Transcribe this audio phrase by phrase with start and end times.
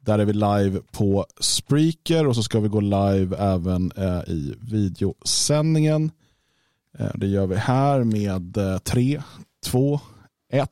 [0.00, 4.54] Där är vi live på Spreaker och så ska vi gå live även eh, i
[4.60, 6.10] videosändningen.
[6.98, 9.22] Eh, det gör vi här med 3,
[9.64, 10.00] 2,
[10.52, 10.70] 1.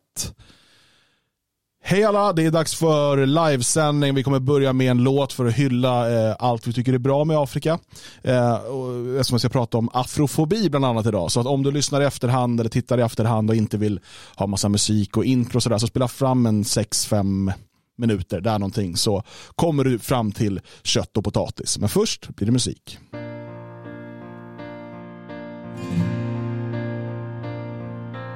[1.89, 4.15] Hej alla, det är dags för livesändning.
[4.15, 7.25] Vi kommer börja med en låt för att hylla eh, allt vi tycker är bra
[7.25, 7.79] med Afrika.
[8.23, 11.33] Eh, och, eftersom vi ska prata om afrofobi bland annat idag.
[11.33, 14.01] Så att om du lyssnar i efterhand eller tittar i efterhand och inte vill
[14.37, 17.53] ha massa musik och intro och sådär så spela fram en 6-5
[17.99, 19.23] minuter där någonting så
[19.57, 21.79] kommer du fram till kött och potatis.
[21.79, 22.99] Men först blir det musik.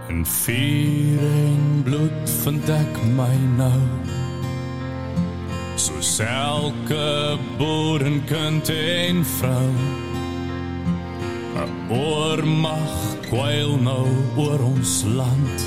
[0.08, 4.20] En viering bloed verdek my nou
[5.76, 9.74] Soos elke boerenkind en vrou
[11.56, 12.96] 'n oormag
[13.28, 15.64] kwijl nou oor ons land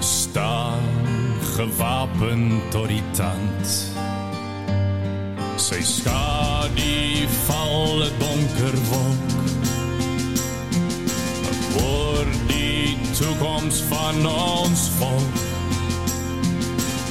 [0.00, 1.21] staan
[1.56, 3.76] gewapen tot die tand
[5.56, 9.32] Sy skadu val 'n donker wolk
[11.72, 15.36] word die toekoms van ons volk.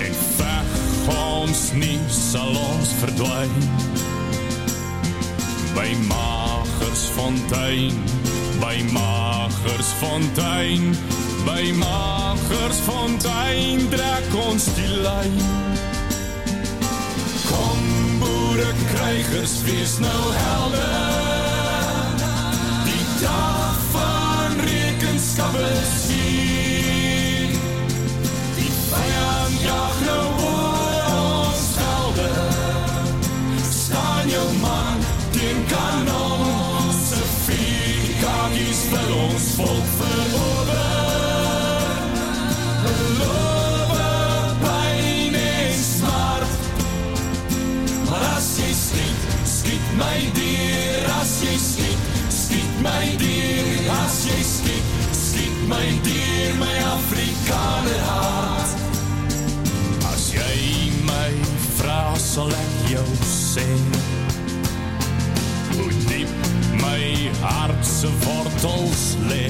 [0.01, 0.69] En veg
[1.15, 3.55] ons nie sal ons verdwyn.
[5.75, 7.95] By Magersfontein,
[8.61, 10.81] by Magersfontein,
[11.45, 15.37] by Magersfontein trek ons die lyn.
[17.47, 17.81] Kom
[18.21, 22.19] boere krygers, wees nou helder.
[22.85, 27.49] Die dag van rekenskap is hier.
[28.59, 32.31] Die vijand jag nou oor ons velde.
[33.71, 34.97] Staan jou man,
[35.31, 36.93] teen kanon.
[37.01, 40.90] Se vier kakies vir ons volk verober.
[50.01, 51.05] My dier.
[51.21, 52.01] As jy skiet,
[52.33, 53.69] skiet my dier.
[54.01, 54.85] As jy skiet,
[55.15, 56.53] skiet my dier.
[56.61, 58.71] My Afrikaner hart.
[60.11, 61.29] As jy my
[61.77, 63.67] vra, sal ek jou sê.
[65.75, 66.33] Hoe diep
[66.81, 67.03] my
[67.43, 69.45] hart se wortels lê.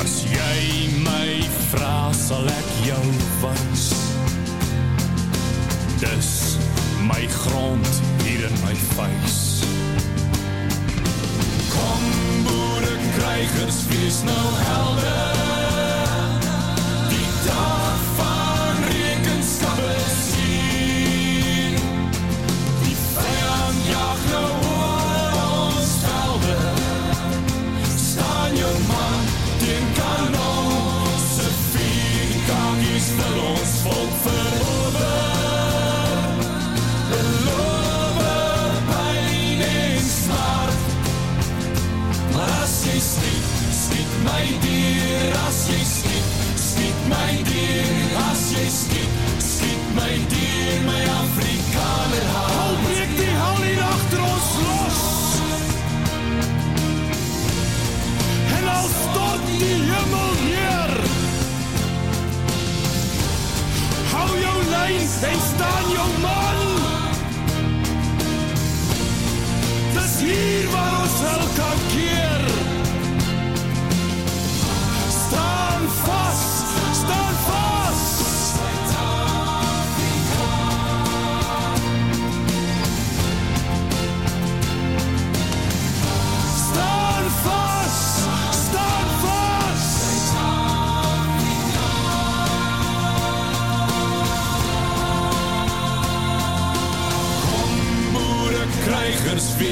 [0.00, 1.28] As jy my
[1.70, 1.96] vra,
[2.26, 3.04] sal ek jou
[3.44, 3.86] wys.
[5.96, 6.35] Dis
[7.06, 7.86] my grond
[8.24, 9.62] hier in my vuis.
[11.68, 12.02] Kom
[12.44, 15.45] boere krygers, wees nou helder.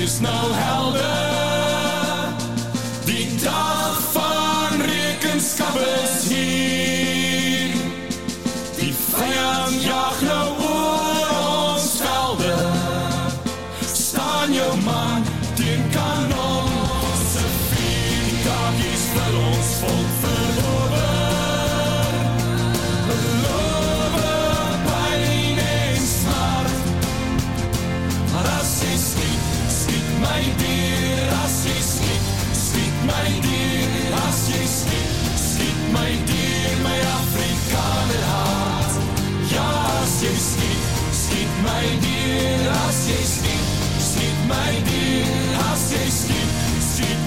[0.06, 1.33] snel helder.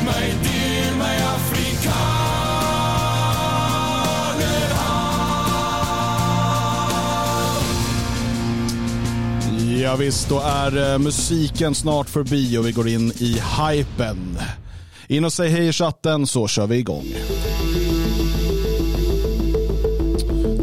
[0.07, 2.18] mig till mig afrikaner
[9.83, 14.38] Ja, visst, då är eh, musiken snart förbi och vi går in i hypen.
[15.07, 17.06] In och säg hej i chatten så kör vi igång.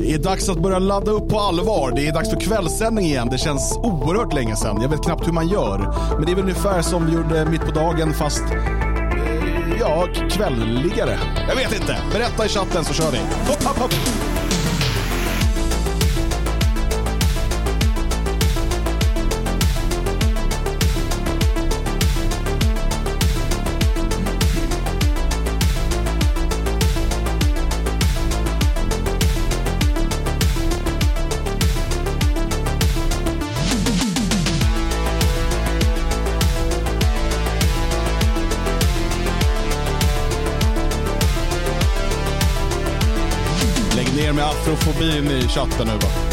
[0.01, 1.93] Det är dags att börja ladda upp på allvar.
[1.97, 3.29] Det är dags för kvällssändning igen.
[3.31, 4.83] Det känns oerhört länge sedan.
[4.83, 5.79] Jag vet knappt hur man gör.
[6.17, 8.43] Men det är väl ungefär som vi gjorde mitt på dagen fast
[9.81, 11.19] ja, kvälligare.
[11.49, 11.97] Jag vet inte.
[12.13, 13.19] Berätta i chatten så kör vi.
[13.19, 14.24] Hopp, hopp, hopp.
[45.55, 46.24] Chatten nu bara.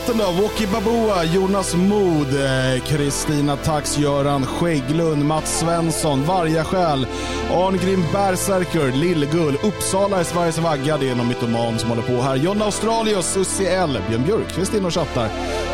[0.00, 0.42] Chatten då.
[0.42, 7.06] Woki Babua, Jonas Mod, eh, Kristina Tax, Göran Skägglund, Mats Svensson, Vargasjäl,
[7.50, 10.96] Arngrim Berserker, Lillgull, Uppsala är Sveriges vagga.
[10.98, 12.36] Det är någon mytoman som håller på här.
[12.36, 15.28] John Australius, Sussi L, Björn Björkqvist in och chattar.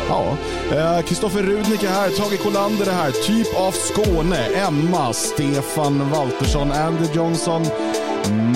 [0.09, 0.37] Ja,
[0.71, 7.05] eh, Rudnick är här, Tage Kolander är här, Typ av Skåne, Emma, Stefan Waltersson, Andy
[7.13, 7.65] Johnson,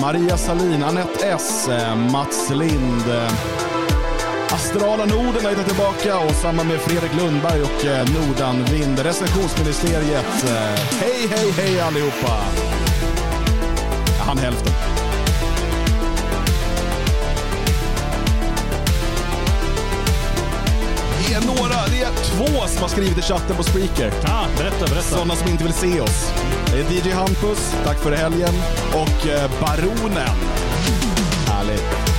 [0.00, 3.61] Maria Salin, Annette S, eh, Mats Lind, eh,
[4.72, 8.98] Astrala Norden har hittat tillbaka och samma med Fredrik Lundberg och eh, Nordanvind.
[8.98, 10.44] Recensionsministeriet.
[10.44, 12.40] Eh, hej, hej, hej allihopa!
[14.18, 14.72] Hann hälften.
[21.18, 24.12] Det är några, det är två som har skrivit i chatten på Spreaker.
[24.24, 25.02] Ah, berätta, berätta.
[25.02, 26.32] Sådana som inte vill se oss.
[26.72, 28.54] Det är DJ Hampus, tack för helgen.
[28.92, 30.36] Och eh, Baronen.
[31.46, 32.11] Härligt.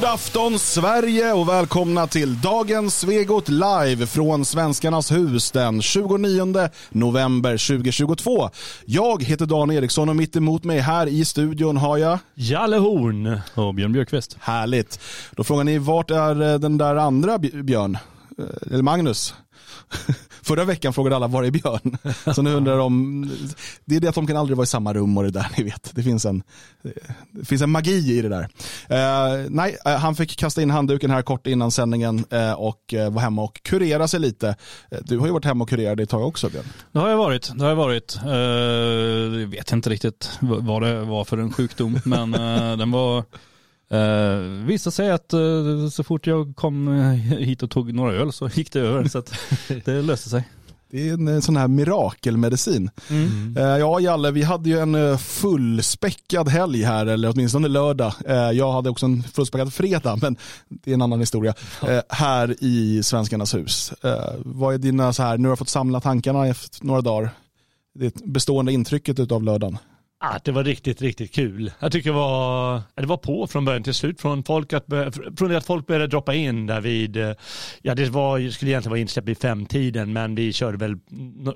[0.00, 7.50] God afton Sverige och välkomna till dagens Svegot live från Svenskarnas hus den 29 november
[7.68, 8.50] 2022.
[8.84, 13.40] Jag heter Dan Eriksson och mitt emot mig här i studion har jag Jalle Horn
[13.54, 14.36] och Björn Björkqvist.
[14.40, 15.00] Härligt.
[15.36, 17.98] Då frågar ni vart är eh, den där andra Bj- Björn?
[18.38, 19.34] Eh, Eller Magnus?
[20.42, 21.96] Förra veckan frågade alla var är Björn?
[22.34, 23.30] Så nu undrar de,
[23.84, 25.64] det är det att de kan aldrig vara i samma rum och det där ni
[25.64, 25.90] vet.
[25.94, 26.42] Det finns en,
[27.30, 28.48] det finns en magi i det där.
[28.88, 33.20] Eh, nej, eh, han fick kasta in handduken här kort innan sändningen eh, och var
[33.20, 34.56] hemma och kurera sig lite.
[35.00, 36.64] Du har ju varit hemma och kurerat dig ett tag också Björn.
[36.92, 37.52] Det har jag varit.
[37.54, 38.18] Det har jag varit.
[38.24, 42.30] Jag vet inte riktigt vad det var för en sjukdom, men
[42.78, 43.24] den var
[43.94, 47.04] Uh, visade sig att eh, så fort jag kom eh,
[47.38, 49.08] hit och tog några öl så gick det över.
[49.08, 49.32] Så att
[49.84, 50.44] det löste sig.
[50.90, 52.90] Det är en sån här mirakelmedicin.
[53.56, 58.12] Eh, Ja, Jalle, vi hade ju en fullspäckad helg här, eller åtminstone lördag.
[58.54, 60.36] Jag hade också en fullspäckad fredag, men
[60.68, 61.54] det är en annan historia.
[61.88, 63.92] Eh, Här i Svenskarnas hus.
[64.38, 67.30] Vad är dina, så här, nu har jag fått samla tankarna efter några dagar,
[67.94, 69.78] det bestående intrycket av lördagen?
[70.22, 71.72] Ah, det var riktigt, riktigt kul.
[71.80, 74.20] Jag tycker det var, det var på från början till slut.
[74.20, 74.84] Från, folk att,
[75.38, 77.32] från det att folk började droppa in där vid, eh,
[77.82, 80.96] ja det var, skulle egentligen vara insläpp vid femtiden men vi körde väl,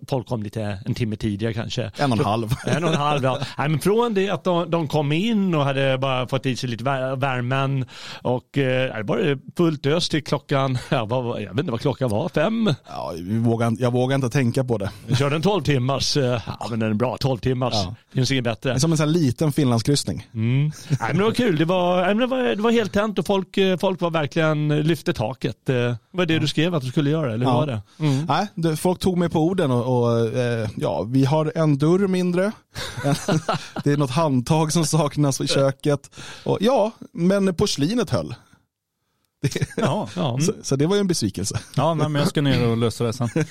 [0.09, 1.91] folk kom lite en timme tidigare kanske.
[1.99, 2.49] En och en halv.
[2.67, 3.39] En och en halv, ja.
[3.59, 6.69] Nej, men från det att de, de kom in och hade bara fått i sig
[6.69, 7.85] lite vär- värmen
[8.23, 12.11] och eh, det var fullt ös till klockan, ja, var- jag vet inte vad klockan
[12.11, 12.75] var, fem?
[12.89, 14.91] Ja, vi vågar, jag vågar inte tänka på det.
[15.07, 17.95] Vi körde en 12 timmars, eh, ja men den är bra, 12 timmars, Ja.
[18.15, 18.71] finns inget bättre.
[18.71, 20.29] Det är som en sån här liten finlandskryssning.
[20.35, 20.73] Mm.
[20.89, 21.57] Nej, men det var kul.
[21.59, 24.11] Det var, nej, men det var, det var helt tänt och folk, eh, folk var
[24.11, 25.69] verkligen lyfte taket.
[25.69, 27.59] Eh, Det var det du skrev att du skulle göra, eller hur Ja.
[27.59, 27.83] var det?
[27.99, 28.25] Mm.
[28.29, 32.07] Nej, det, folk tog mig på orden och, och eh, ja, vi har en dörr
[32.07, 32.53] mindre.
[33.85, 36.11] Det är något handtag som saknas i köket.
[36.45, 38.35] Och, ja, men porslinet höll.
[39.43, 40.39] Det, Ja, Ja.
[40.41, 41.61] så, så det var ju en besvikelse.
[41.77, 43.29] ja nej, men jag ska ner och lösa det sen.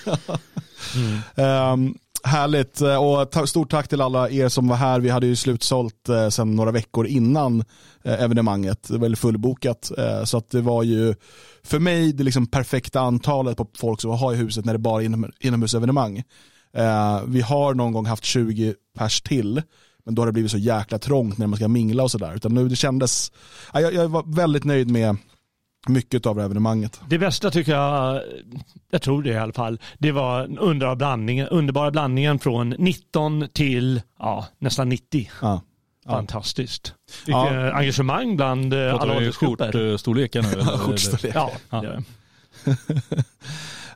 [1.36, 1.96] Ehm,
[2.26, 5.00] Härligt eh, och ta- stort tack till alla er som var här.
[5.00, 7.64] Vi hade ju slutsålt eh, sedan några veckor innan
[8.04, 8.88] eh, evenemanget.
[8.88, 9.92] Det var väl fullbokat.
[9.98, 11.16] Eh, så att det var ju
[11.64, 15.02] för mig det liksom perfekta antalet på folk som var i huset när det bara
[15.02, 16.18] är inom, inomhusevenemang.
[16.78, 19.62] Eh, vi har någon gång haft 20 pers till.
[20.06, 22.36] Men då har det blivit så jäkla trångt när man ska mingla och sådär.
[22.36, 23.32] Utan nu det kändes,
[23.74, 25.18] jag, jag var väldigt nöjd med
[25.88, 27.02] mycket av evenemanget.
[27.10, 28.22] Det bästa tycker jag,
[28.92, 33.48] jag tror det i alla fall, det var den underbara blandningen, underbara blandningen från 19
[33.54, 35.30] till ja, nästan 90.
[35.42, 35.62] Ja.
[36.06, 36.94] Fantastiskt.
[37.26, 37.44] Ja.
[37.50, 39.72] Vilket engagemang bland eh, alla Pratar vi åldersgrupper.
[39.72, 40.48] skjortstorlekar nu?
[40.50, 41.34] eller?
[41.34, 41.82] Ja, Ja.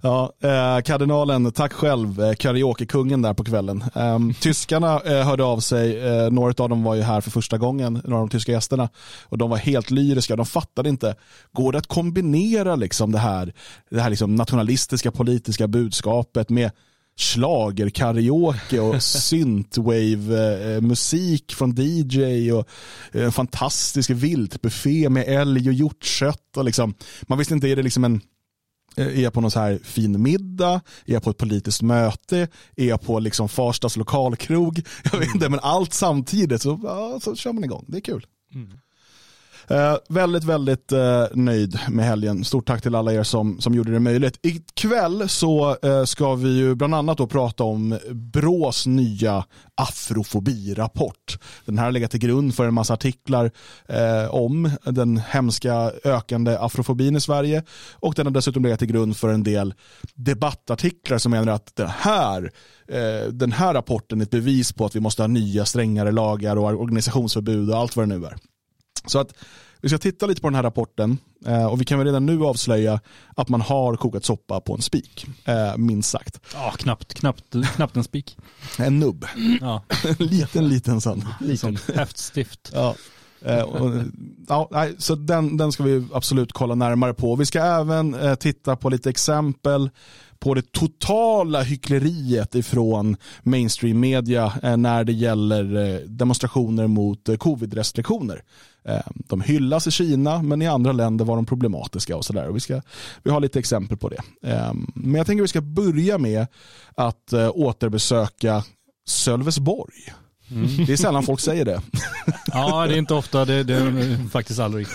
[0.07, 3.83] Ja, eh, kardinalen, tack själv, eh, karaokekungen där på kvällen.
[3.95, 7.57] Ehm, tyskarna eh, hörde av sig, eh, några av dem var ju här för första
[7.57, 8.89] gången, några av de tyska gästerna,
[9.23, 11.15] och de var helt lyriska, de fattade inte,
[11.51, 13.53] går det att kombinera liksom det här,
[13.89, 16.71] det här liksom nationalistiska politiska budskapet med
[17.17, 22.67] slager, karaoke och synthwave eh, musik från DJ och
[23.11, 27.83] eh, en fantastisk viltbuffé med älg och hjortkött och liksom, man visste inte, är det
[27.83, 28.36] liksom en Eh,
[28.97, 30.81] Eh, är jag på någon så här fin middag?
[31.05, 32.47] Är jag på ett politiskt möte?
[32.75, 34.81] Är jag på liksom Farstas lokalkrog?
[35.11, 37.85] Jag vet inte, men allt samtidigt så, ja, så kör man igång.
[37.87, 38.25] Det är kul.
[38.53, 38.71] Mm.
[39.69, 42.43] Eh, väldigt, väldigt eh, nöjd med helgen.
[42.43, 44.39] Stort tack till alla er som, som gjorde det möjligt.
[44.41, 49.45] Ikväll så eh, ska vi ju bland annat då prata om Brås nya
[49.75, 51.39] afrofobirapport.
[51.65, 53.51] Den här har legat till grund för en massa artiklar
[53.87, 59.17] eh, om den hemska ökande afrofobin i Sverige och den har dessutom legat till grund
[59.17, 59.73] för en del
[60.15, 62.51] debattartiklar som menar att det här,
[62.87, 66.55] eh, den här rapporten är ett bevis på att vi måste ha nya strängare lagar
[66.55, 68.35] och organisationsförbud och allt vad det nu är.
[69.07, 69.33] Så att
[69.81, 72.43] vi ska titta lite på den här rapporten eh, och vi kan väl redan nu
[72.43, 72.99] avslöja
[73.35, 76.39] att man har kokat soppa på en spik, eh, minst sagt.
[76.53, 78.37] Ja, knappt, knappt, knappt en spik.
[78.79, 79.25] En nubb,
[79.61, 79.83] Ja,
[80.19, 81.25] en liten liten sån.
[81.57, 82.71] som häftstift.
[82.73, 82.95] Ja.
[83.41, 84.03] Eh, och,
[84.47, 87.35] ja, nej, så den, den ska vi absolut kolla närmare på.
[87.35, 89.89] Vi ska även titta på lite exempel
[90.39, 97.35] på det totala hyckleriet ifrån mainstream media eh, när det gäller eh, demonstrationer mot eh,
[97.35, 98.43] covid-restriktioner.
[99.15, 102.51] De hyllas i Kina men i andra länder var de problematiska och sådär.
[102.51, 102.81] Vi, ska,
[103.23, 104.21] vi har lite exempel på det.
[104.95, 106.47] Men jag tänker att vi ska börja med
[106.95, 108.63] att återbesöka
[109.07, 110.13] Sölvesborg.
[110.87, 111.81] Det är sällan folk säger det.
[112.53, 114.87] Ja, det är inte ofta, det, det är faktiskt aldrig.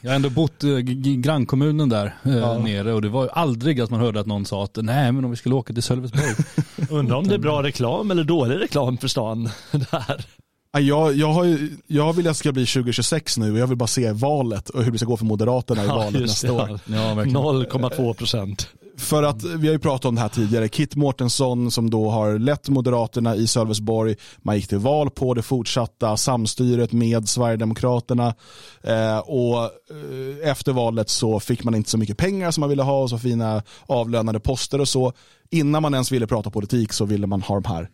[0.00, 2.58] Jag har ändå bott i g- grannkommunen där eh, Ja.
[2.58, 5.24] nere och det var ju aldrig att man hörde att någon sa att nej men
[5.24, 6.34] om vi skulle åka till Sölvesborg.
[6.90, 9.48] Undrar om det är bra reklam eller dålig reklam för stan.
[9.72, 10.24] Där.
[10.72, 13.76] Ja, Jag, jag, har jag vill att det ska bli 2026 nu och jag vill
[13.76, 16.72] bara se valet och hur det ska gå för Moderaterna i valet just nästa det.
[16.72, 16.80] år.
[16.86, 17.36] Ja, verkligen.
[17.38, 18.68] 0,2 procent.
[18.96, 20.68] För att vi har ju pratat om det här tidigare.
[20.68, 24.16] Kit Mårtensson som då har lett Moderaterna i Sölvesborg.
[24.38, 28.34] Man gick till val på det fortsatta samstyret med Sverigedemokraterna.
[28.82, 32.82] Eh, och eh, efter valet så fick man inte så mycket pengar som man ville
[32.82, 35.12] ha och så fina avlönade poster och så.
[35.50, 37.90] Innan man ens ville prata politik så ville man ha de här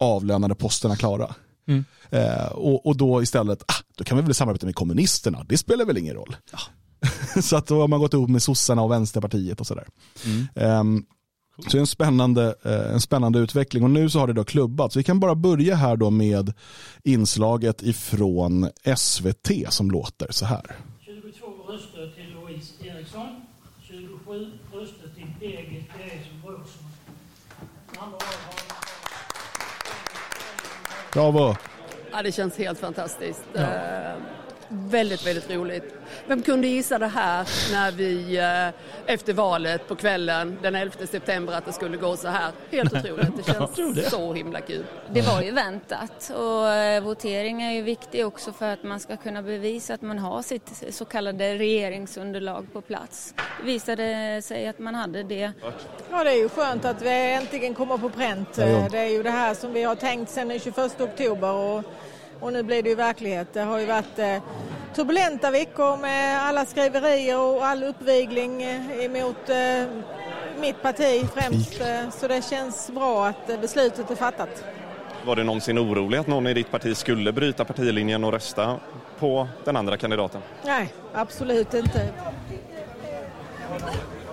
[0.00, 1.34] avlönade posterna klara.
[1.68, 1.84] Mm.
[2.10, 5.84] Eh, och, och då istället, ah, då kan vi väl samarbeta med kommunisterna, det spelar
[5.84, 6.36] väl ingen roll.
[7.42, 9.86] så att då har man gått ihop med sossarna och vänsterpartiet och sådär.
[10.54, 11.04] Ehm,
[11.62, 14.44] så det är en spännande, eh, en spännande utveckling och nu så har det då
[14.44, 14.96] klubbats.
[14.96, 16.52] Vi kan bara börja här då med
[17.04, 20.76] inslaget ifrån SVT som låter så här.
[21.04, 23.40] 22 röster till Louise Eriksson,
[23.82, 26.84] 27 röster till Birgit Eriksson Brorsson.
[31.12, 31.56] Bravo!
[32.12, 33.44] Ja, det känns helt fantastiskt.
[33.54, 33.64] Eh,
[34.68, 35.94] väldigt, väldigt roligt.
[36.26, 41.52] Vem kunde gissa det här när vi eh, efter valet på kvällen den 11 september
[41.52, 42.52] att det skulle gå så här?
[42.70, 43.36] Helt otroligt.
[43.36, 44.84] Det känns så himla kul.
[45.10, 49.16] Det var ju väntat och eh, votering är ju viktig också för att man ska
[49.16, 53.34] kunna bevisa att man har sitt så kallade regeringsunderlag på plats.
[53.60, 55.52] Det visade sig att man hade det.
[56.10, 58.48] Ja, det är ju skönt att vi äntligen kommer på pränt.
[58.58, 58.88] Ja.
[58.90, 61.84] Det är ju det här som vi har tänkt sedan den 21 oktober och,
[62.40, 63.48] och nu blir det ju verklighet.
[63.52, 64.42] Det har ju varit eh,
[64.94, 69.88] turbulenta veckor med alla skriverier och all uppvigling eh, emot eh,
[70.60, 71.80] mitt parti främst.
[72.20, 74.64] Så det känns bra att beslutet är fattat.
[75.24, 78.76] Var du någonsin orolig att någon i ditt parti skulle bryta partilinjen och rösta
[79.18, 80.40] på den andra kandidaten?
[80.64, 82.08] Nej, absolut inte.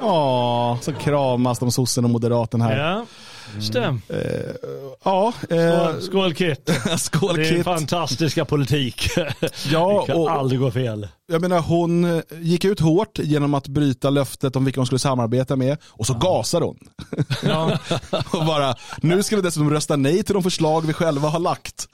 [0.01, 2.77] Ja, så kramas de sossen och moderaten här.
[2.77, 3.05] Ja.
[3.61, 4.01] Stäm.
[4.09, 4.19] Eh,
[5.03, 5.57] ja, eh,
[5.89, 6.69] Skål, skål Kit.
[6.97, 7.63] skål Det är Kit.
[7.63, 9.09] fantastiska politik.
[9.71, 11.07] Ja, det kan och- aldrig gå fel.
[11.27, 14.99] Jag menar hon eh, gick ut hårt genom att bryta löftet om vilka hon skulle
[14.99, 16.77] samarbeta med och så gasade hon.
[17.43, 17.79] Ja.
[18.11, 21.85] och bara, nu ska vi dessutom rösta nej till de förslag vi själva har lagt.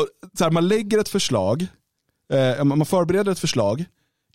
[0.00, 0.06] Och,
[0.38, 1.66] så här, man lägger ett förslag,
[2.58, 3.84] eh, man förbereder ett förslag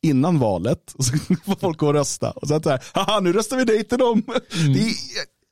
[0.02, 2.32] innan valet och så får folk gå och rösta.
[2.32, 4.24] Och sen så här, haha nu röstar vi nej till dem.
[4.52, 4.92] Det är,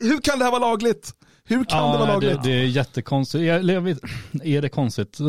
[0.10, 1.14] hur kan det här vara lagligt?
[1.50, 2.44] Hur kan det vara Ja, lagligt?
[2.44, 3.44] det, det är jättekonstigt.
[3.44, 4.00] Jag, jag vet,
[4.44, 5.18] är det konstigt?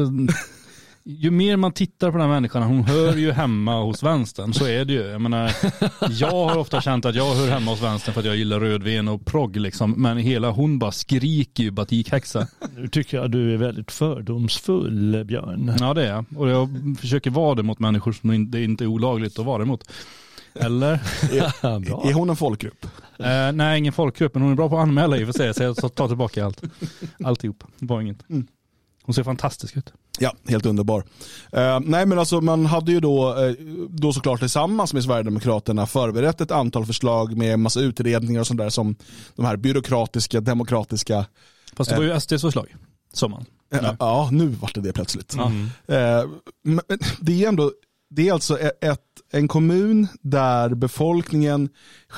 [1.04, 4.66] Ju mer man tittar på den här människan, hon hör ju hemma hos vänstern, så
[4.66, 5.02] är det ju.
[5.06, 5.52] Jag, menar,
[6.10, 9.08] jag har ofta känt att jag hör hemma hos vänstern för att jag gillar rödvin
[9.08, 9.90] och progg liksom.
[10.02, 12.46] Men hela hon bara skriker ju batikhäxa.
[12.76, 15.72] Nu tycker jag du är väldigt fördomsfull Björn.
[15.80, 16.24] Ja det är jag.
[16.36, 16.68] Och jag
[17.00, 19.90] försöker vara det mot människor som det inte är olagligt att vara det mot.
[20.54, 21.00] Eller?
[21.80, 22.08] Bra.
[22.08, 22.86] Är hon en folkgrupp?
[23.18, 25.54] Eh, nej, ingen folkgrupp, men hon är bra på att anmäla i och för sig,
[25.54, 26.62] så jag tar tillbaka allt.
[27.24, 28.18] Alltihop, det var inget.
[29.02, 29.92] Hon ser fantastisk ut.
[30.18, 31.04] Ja, helt underbar.
[31.52, 33.52] Eh, nej men alltså man hade ju då, eh,
[33.88, 38.70] då såklart tillsammans med Sverigedemokraterna förberett ett antal förslag med massa utredningar och sånt där
[38.70, 38.96] som
[39.36, 41.26] de här byråkratiska, demokratiska,
[41.76, 42.74] Fast det var ju SDs förslag,
[43.12, 43.44] sa man.
[43.74, 45.34] eh, ja nu vart det det plötsligt.
[45.36, 45.46] Ja.
[45.94, 46.28] Eh,
[46.64, 46.80] men
[47.20, 47.72] det är ändå,
[48.10, 49.00] det är alltså ett,
[49.32, 51.68] en kommun där befolkningen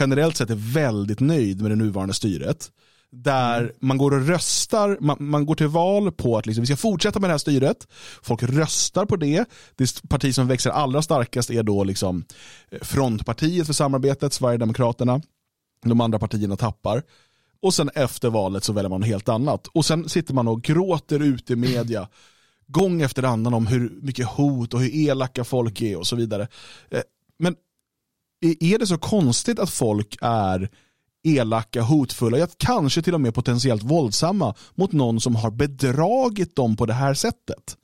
[0.00, 2.70] generellt sett är väldigt nöjd med det nuvarande styret.
[3.10, 6.76] Där man går och röstar, man, man går till val på att liksom, vi ska
[6.76, 7.86] fortsätta med det här styret.
[8.22, 9.44] Folk röstar på det.
[9.76, 12.24] Det parti som växer allra starkast är då liksom
[12.70, 15.20] eh, frontpartiet för samarbetet, Sverigedemokraterna.
[15.84, 17.02] De andra partierna tappar.
[17.62, 19.66] Och sen efter valet så väljer man något helt annat.
[19.66, 22.08] Och sen sitter man och gråter ut i media
[22.66, 26.48] gång efter annan om hur mycket hot och hur elaka folk är och så vidare.
[26.90, 27.00] Eh,
[27.38, 27.56] men
[28.44, 30.70] är- är det så konstigt att folk är
[31.24, 36.76] elaka, hotfulla, ja, kanske till och med potentiellt våldsamma mot någon som har bedragit dem
[36.76, 37.76] på det här sättet?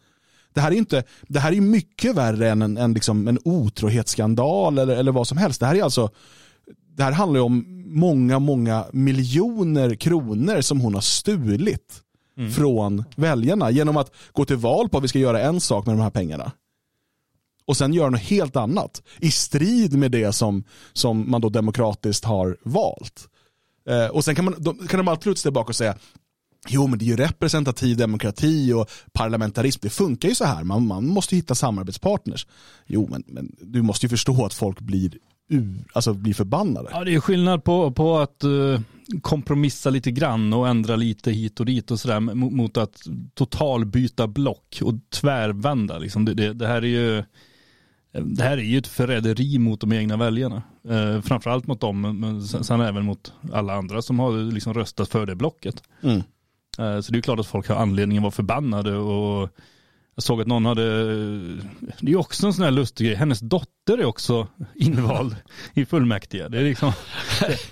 [0.55, 4.79] Det här är, inte, det här är mycket värre än en, en, liksom en otrohetsskandal
[4.79, 5.61] eller, eller vad som helst.
[5.61, 6.11] Det här är alltså
[6.97, 12.03] det här handlar ju om många, många miljoner kronor som hon har stulit
[12.39, 12.53] Mm.
[12.53, 15.97] från väljarna genom att gå till val på att vi ska göra en sak med
[15.97, 16.53] de här pengarna.
[17.67, 22.25] Och sen göra något helt annat i strid med det som, som man då demokratiskt
[22.25, 23.29] har valt.
[23.89, 25.95] Eh, och sen kan, man, de, kan de alltid luta sig tillbaka och säga
[26.69, 29.81] Jo men det är ju representativ demokrati och parlamentarism.
[29.83, 30.65] Det funkar ju så här.
[30.65, 32.47] Man, man måste hitta samarbetspartners.
[32.87, 36.89] Jo men, men du måste ju förstå att folk blir, ur, alltså blir förbannade.
[36.93, 38.81] Ja, det är skillnad på, på att eh,
[39.23, 43.03] kompromissa lite grann och ändra lite hit och dit och sådär mot, mot att
[43.35, 45.99] totalbyta block och tvärvända.
[45.99, 46.25] Liksom.
[46.25, 47.25] Det, det, det här är ju
[48.13, 50.63] det här är ju ett förräderi mot de egna väljarna.
[50.89, 55.09] Eh, framförallt mot dem, men- sen, sen även mot alla andra som har liksom röstat
[55.09, 55.83] för det blocket.
[56.03, 56.23] Mm.
[56.79, 59.49] Eh, så det är klart att folk har anledning att vara förbannade och
[60.19, 60.83] jag såg att någon hade,
[62.01, 65.37] det är också en sån här lustig grej, hennes dotter är också invald
[65.75, 66.49] i fullmäktige.
[66.49, 66.93] Det är liksom,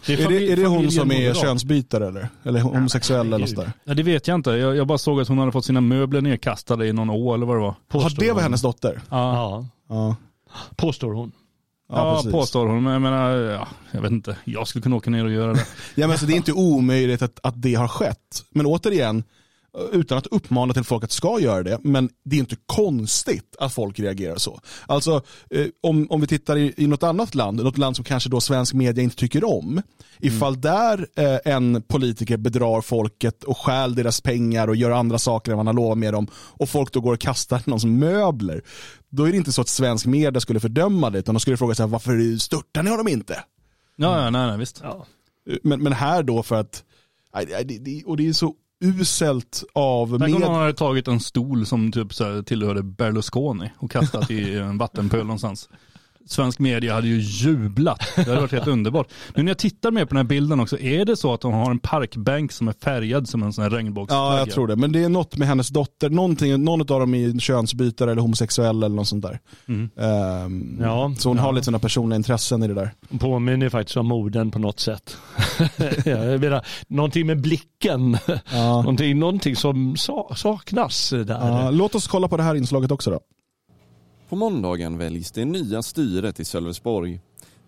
[0.06, 1.36] det, Är det, familj- är det hon som är moderat.
[1.36, 2.28] könsbytare eller?
[2.44, 3.72] Eller homosexuell eller något sådär?
[3.84, 4.50] Ja, det vet jag inte.
[4.50, 7.46] Jag, jag bara såg att hon hade fått sina möbler nedkastade i någon å eller
[7.46, 7.74] vad det var.
[7.92, 9.00] Ja, det var hennes dotter?
[9.10, 10.16] Ja, Ja,
[10.76, 11.32] påstår hon.
[11.88, 12.82] ja, ja påstår hon.
[12.82, 14.36] Men jag menar, ja, jag vet inte.
[14.44, 15.60] Jag skulle kunna åka ner och göra det.
[15.94, 18.44] Ja, men alltså, det är inte omöjligt att, att det har skett.
[18.50, 19.24] Men återigen,
[19.92, 23.72] utan att uppmana till folk att ska göra det, men det är inte konstigt att
[23.72, 24.60] folk reagerar så.
[24.86, 28.28] Alltså eh, om, om vi tittar i, i något annat land, något land som kanske
[28.30, 29.82] då svensk media inte tycker om,
[30.18, 35.52] ifall där eh, en politiker bedrar folket och stjäl deras pengar och gör andra saker
[35.52, 38.62] än vad han har lovat med dem och folk då går och kastar någons möbler,
[39.08, 41.74] då är det inte så att svensk media skulle fördöma det, utan de skulle fråga
[41.74, 43.44] sig varför störtar ni honom inte?
[43.96, 44.80] Ja, ja nej, nej, visst.
[44.82, 45.06] Ja.
[45.62, 46.84] Men, men här då för att,
[48.06, 52.14] och det är så uselt av Tänk om någon hade tagit en stol som typ
[52.14, 55.68] så tillhörde Berlusconi och kastat i en vattenpöl någonstans.
[56.26, 58.02] Svensk media hade ju jublat.
[58.16, 59.08] Det hade varit helt underbart.
[59.34, 61.54] Nu när jag tittar mer på den här bilden också, är det så att hon
[61.54, 64.22] har en parkbänk som är färgad som en sån här regnbågsflagga?
[64.22, 64.76] Ja, jag tror det.
[64.76, 66.10] Men det är något med hennes dotter.
[66.10, 69.38] Någonting, någon av dem är könsbytare eller homosexuell eller något sånt där.
[69.68, 69.90] Mm.
[69.98, 71.42] Ehm, Ja, så hon ja.
[71.42, 72.90] har lite sina personliga intressen i det där.
[73.10, 75.16] Hon påminner faktiskt om moden på något sätt.
[76.04, 78.18] jag menar, någonting med blicken.
[78.26, 78.82] Ja.
[78.82, 81.26] Någonting, någonting som sa, saknas där.
[81.28, 83.20] Ja, låt oss kolla på det här inslaget också då.
[84.28, 87.20] På måndagen väljs det nya styret i Sölvesborg.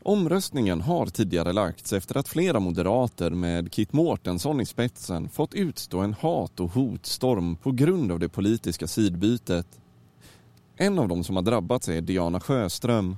[0.02, 5.98] Omröstningen har tidigare lagts efter att flera moderater med Kit Mårtensson i spetsen fått utstå
[5.98, 9.66] en hat och hotstorm på grund av det politiska sidbytet.
[10.76, 13.16] En av dem som har drabbats är Diana Sjöström.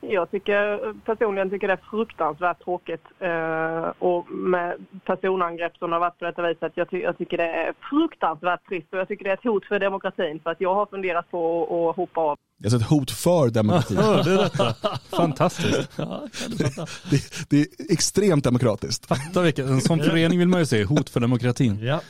[0.00, 6.18] Jag tycker personligen tycker det är fruktansvärt tråkigt eh, och med personangrepp som har varit
[6.18, 6.72] på detta viset.
[6.74, 9.64] Jag, ty jag tycker det är fruktansvärt trist och jag tycker det är ett hot
[9.66, 12.36] för demokratin för att jag har funderat på att- att hoppa av.
[12.58, 13.96] Det är alltså ett hot för demokratin.
[13.96, 14.74] Hörde du detta?
[15.16, 15.96] Fantastiskt.
[17.10, 19.06] det, det är extremt demokratiskt.
[19.06, 21.78] Fatta vilken, en sån förening vill man ju se, hot för demokratin.
[21.82, 22.00] Ja.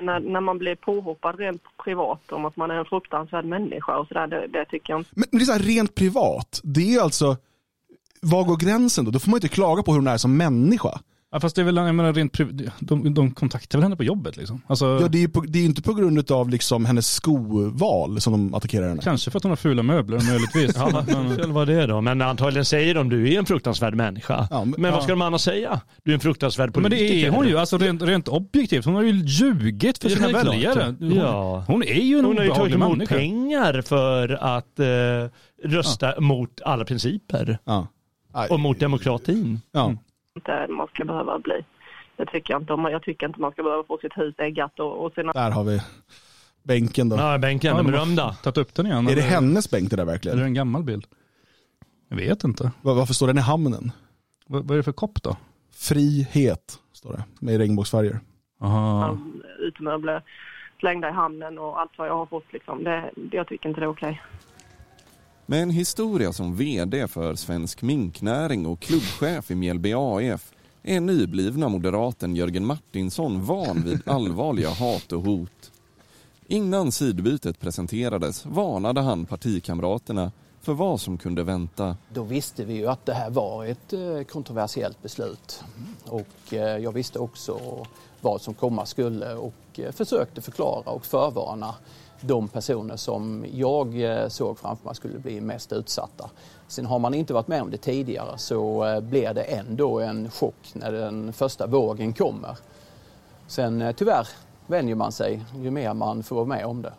[0.00, 4.08] När, när man blir påhoppad rent privat om att man är en fruktansvärd människa och
[4.08, 5.10] sådär, det, det tycker jag inte.
[5.14, 6.60] Men men det är så här rent privat.
[6.64, 7.36] Det är alltså,
[8.22, 9.10] var går gränsen då?
[9.10, 11.00] Då får man inte klaga på hur hon är som människa.
[11.32, 14.04] Ja, fast det är väl, jag menar rent priv- de, de kontaktar väl henne på
[14.04, 14.62] jobbet liksom?
[14.66, 18.20] Alltså, Ja, det är ju på- det är inte på grund av liksom hennes skoval
[18.20, 19.02] som de attackerar henne.
[19.02, 20.76] Kanske för att hon har fula möbler möjligtvis.
[20.78, 22.00] Ja, Men- det var det då.
[22.00, 24.48] Men antagligen säger de du är en fruktansvärd människa.
[24.76, 24.90] men ja.
[24.90, 25.80] vad ska de annars säga?
[26.04, 27.14] Du är en fruktansvärd Men politiker.
[27.14, 28.84] det är hon ju, alltså rent, rent objektivt.
[28.84, 30.94] Hon har ju ljugit för Ja, sina är väljare.
[31.00, 31.64] Hon, Ja.
[31.66, 33.14] hon är ju en Hon har ju tagit emot människa.
[33.14, 34.86] pengar för att eh,
[35.70, 37.58] rösta mot alla principer.
[38.50, 39.60] Och mot demokratin.
[39.72, 39.94] Ja.
[40.36, 41.64] Inte man ska behöva bli.
[42.16, 42.72] Det tycker jag inte.
[42.72, 42.84] om.
[42.84, 45.32] Jag tycker inte man ska behöva få sitt hus äggat och, och sina...
[45.32, 45.80] Där har vi
[46.62, 47.16] bänken då.
[47.16, 48.32] Ja, bänken, den berömda.
[48.32, 49.08] Tagit upp den igen.
[49.08, 50.32] Är det hennes bänk det där verkligen?
[50.38, 51.06] Eller är det en gammal bild?
[52.08, 52.64] Jag vet inte.
[52.82, 53.92] Va- Varför står den i hamnen?
[54.46, 55.36] Vad, vad är det för kopp då?
[55.72, 57.24] Frihet, står det.
[57.40, 58.20] Med regnbågsfärger.
[58.60, 59.18] Aha.
[59.58, 60.22] utemöbler
[60.80, 62.52] slängda i hamnen och allt vad jag har fått.
[62.52, 62.84] Liksom.
[62.84, 64.22] Det, det, jag tycker inte det är okej.
[65.50, 71.68] Med en historia som VD för Svensk Minknäring och klubbchef i Mjällby AF är nyblivna
[71.68, 75.72] moderaten Jörgen Martinsson van vid allvarliga hat och hot.
[76.46, 81.96] Innan sidbytet presenterades varnade han partikamraterna för vad som kunde vänta.
[82.14, 85.64] Då visste vi ju att det här var ett eh, kontroversiellt beslut.
[86.04, 87.86] Och eh, jag visste också
[88.20, 91.74] vad som komma skulle och eh, försökte förklara och förvarna
[92.20, 96.30] de personer som jag eh, såg framför mig skulle bli mest utsatta.
[96.68, 100.30] Sen har man inte varit med om det tidigare så eh, blir det ändå en
[100.30, 102.56] chock när den första vågen kommer.
[103.46, 104.28] Sen eh, tyvärr
[104.66, 106.92] vänjer man sig ju mer man får vara med om det.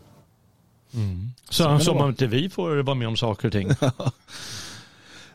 [1.49, 3.69] Så, kan det som om inte vi får vara med om saker och ting.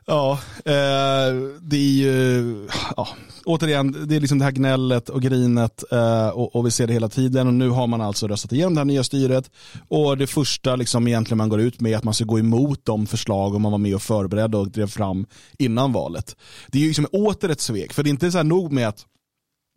[0.08, 3.08] Ja, eh, det är ju, ja,
[3.44, 6.92] återigen, det är liksom det här gnället och grinet eh, och, och vi ser det
[6.92, 9.50] hela tiden och nu har man alltså röstat igenom det här nya styret
[9.88, 12.80] och det första liksom egentligen man går ut med är att man ska gå emot
[12.84, 15.26] de förslag om man var med och förberedde och drev fram
[15.58, 16.36] innan valet.
[16.66, 18.88] Det är ju liksom åter ett svek, för det är inte så här nog med
[18.88, 19.06] att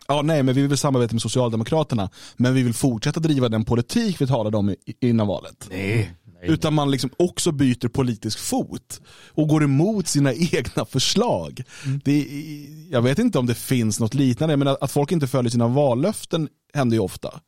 [0.08, 4.22] Ja, nej, men vi vill samarbeta med Socialdemokraterna, men vi vill fortsätta driva den politik
[4.22, 5.68] vi talade om innan valet.
[5.72, 6.12] Nej.
[6.44, 11.64] Utan man liksom också byter politisk fot och går emot sina egna förslag.
[12.04, 15.50] Det, är- jag vet inte om det finns något liknande, men att folk inte följer
[15.52, 17.40] sina vallöften händer ju ofta.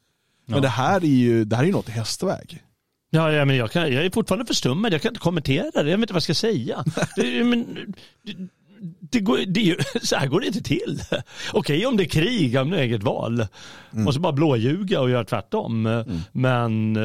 [0.46, 2.64] Men det här är ju det här är ju något i hästväg.
[3.10, 4.94] Ja, ja men jag, kan, jag är fortfarande förstummad.
[4.94, 5.90] Jag kan inte kommentera det.
[5.90, 6.84] Jag vet inte vad jag ska säga.
[7.16, 7.94] Det, men,
[8.26, 8.48] det,
[9.12, 11.02] det går, det, är så här går det inte till.
[11.54, 13.48] Okej om det är krig, om det är eget val.
[14.08, 16.04] Och så bara blåljuga och göra tvärtom.
[16.32, 16.98] Men...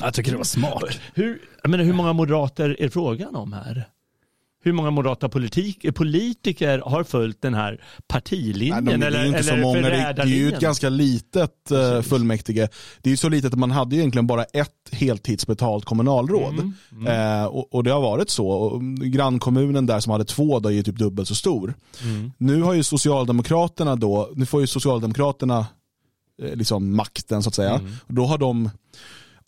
[0.00, 0.98] Jag tycker det var smart.
[1.14, 3.88] Hur, jag menar, hur många moderater är frågan om här?
[4.66, 8.84] Hur många moderata politik, politiker har följt den här partilinjen?
[8.84, 10.88] Nej, de, det är eller, inte så eller många, det, det är ju ett ganska
[10.88, 12.68] litet uh, fullmäktige.
[13.02, 16.54] Det är ju så litet att man hade egentligen bara ett heltidsbetalt kommunalråd.
[16.54, 16.72] Mm,
[17.06, 18.48] Eh, och, och det har varit så.
[18.48, 21.74] Och grannkommunen där som hade två då är ju typ dubbelt så stor.
[22.02, 22.32] Mm.
[22.38, 25.66] Nu har ju Socialdemokraterna då, nu får ju Socialdemokraterna
[26.42, 27.74] eh, liksom makten så att säga.
[27.74, 27.92] Mm.
[28.06, 28.70] Och då har de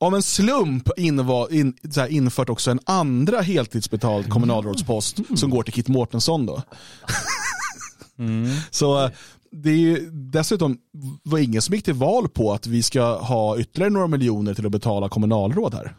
[0.00, 5.72] av en slump inva, in, här, infört också en andra heltidsbetald kommunalrådspost som går till
[5.72, 6.62] Kit Mårtensson då.
[8.70, 9.10] Så eh,
[9.52, 10.78] det är ju dessutom
[11.22, 14.66] var ingen som gick till val på att vi ska ha ytterligare några miljoner till
[14.66, 15.96] att betala kommunalråd här.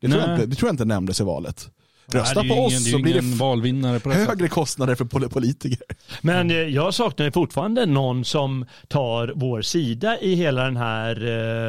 [0.00, 1.68] Det tror, jag inte, det tror jag inte nämndes i valet.
[2.06, 4.28] Rösta på oss ingen- det är så blir det valvinnare på det sättet.
[4.28, 5.78] högre kostnader för pol- politiker.
[6.22, 11.16] Men eh, jag saknar fortfarande någon som tar vår sida i hela den här,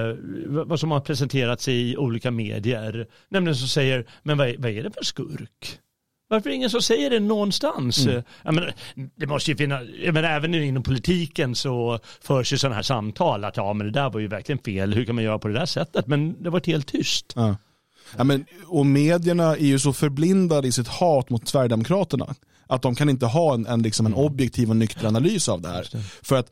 [0.09, 0.15] eh,
[0.65, 3.07] vad som har presenterats i olika medier.
[3.29, 5.79] Nämligen som säger, men vad är, vad är det för skurk?
[6.27, 8.05] Varför är det ingen som säger det någonstans?
[8.05, 8.23] Mm.
[8.43, 8.73] Jag menar,
[9.15, 13.43] det måste ju finnas, jag menar, även inom politiken så förs ju sådana här samtal
[13.45, 15.53] att ja men det där var ju verkligen fel, hur kan man göra på det
[15.53, 16.07] där sättet?
[16.07, 17.33] Men det var helt tyst.
[17.35, 17.55] Ja.
[18.17, 22.35] Ja, men, och medierna är ju så förblindade i sitt hat mot Sverigedemokraterna
[22.67, 25.69] att de kan inte ha en, en, liksom en objektiv och nykter analys av det
[25.69, 25.87] här.
[26.23, 26.51] För att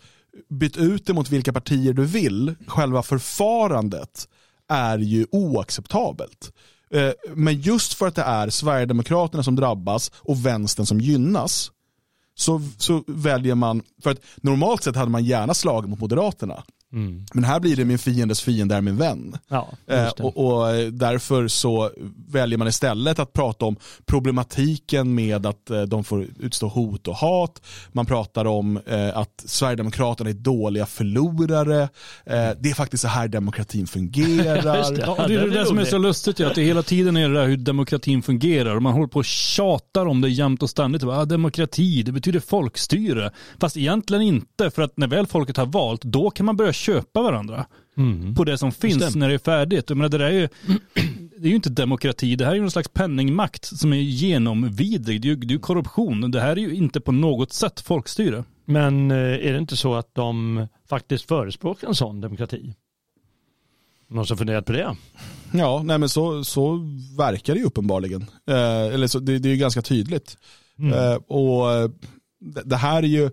[0.50, 4.28] byt ut det mot vilka partier du vill, själva förfarandet
[4.70, 6.52] är ju oacceptabelt.
[6.94, 11.72] Eh, Men just för att det är Sverigedemokraterna som drabbas och vänstern som gynnas
[12.36, 16.64] så, så väljer man, för att normalt sett hade man gärna slagit mot Moderaterna.
[16.94, 17.26] Mm.
[17.34, 19.38] Men här blir det min fiendes fiende är min vän.
[19.48, 20.24] Ja, Eh, det.
[20.24, 21.92] och, och eh, därför så
[22.28, 23.76] väljer man istället att prata om
[24.06, 27.62] problematiken med att eh, de får utstå hot och hat.
[27.92, 31.82] Man pratar om eh, att Sverigedemokraterna är dåliga förlorare.
[32.26, 34.96] Eh, det är faktiskt så här demokratin fungerar.
[35.00, 37.30] Ja, och det är det, som är så lustigt, ju, att det hela tiden är
[37.30, 38.76] det där hur demokratin fungerar.
[38.76, 41.04] Och man håller på och tjatar om det jämt och ständigt.
[41.04, 43.32] Ah, demokrati, det betyder folkstyre.
[43.60, 47.22] Fast egentligen inte, för att när väl folket har valt, då kan man börja köpa
[47.22, 47.66] varandra.
[47.98, 48.36] Mm.
[48.36, 49.20] På det som finns det.
[49.20, 49.90] när det är färdigt.
[49.90, 50.48] Jag menar, det, där är ju,
[51.38, 55.22] det är ju inte demokrati, det här är ju någon slags penningmakt som är genomvidrig.
[55.22, 56.32] Det är ju, det är ju korruption.
[56.32, 58.44] Det här är ju inte på något sätt folkstyre.
[58.66, 62.76] Men eh, är det inte så att de faktiskt förespråkar en sån demokrati?
[64.08, 64.96] Någon som funderat på det?
[65.52, 66.80] Ja, nej men så, så
[67.18, 68.22] verkar det ju uppenbarligen.
[68.48, 70.38] Eh, eller så, det, det är ju ganska tydligt.
[70.80, 70.94] Mm.
[70.94, 71.90] Eh, och eh,
[72.40, 73.32] det, det här är ju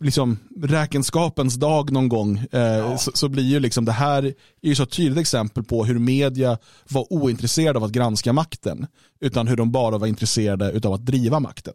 [0.00, 2.38] liksom räkenskapens dag någon gång.
[2.38, 4.22] Eh, så, så blir ju liksom det här
[4.62, 6.58] är ju så ett tydligt exempel på hur media
[6.88, 8.86] var ointresserade av att granska makten.
[9.20, 11.74] Utan hur de bara var intresserade av att driva makten.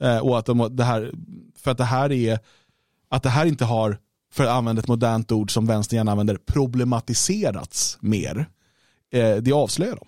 [0.00, 1.12] Eh, och att de, det här,
[1.56, 2.38] för att det här är,
[3.08, 3.98] att det här inte har,
[4.32, 8.46] för att använda ett modernt ord som vänstern gärna använder, problematiserats mer.
[9.12, 9.98] Eh, det avslöjar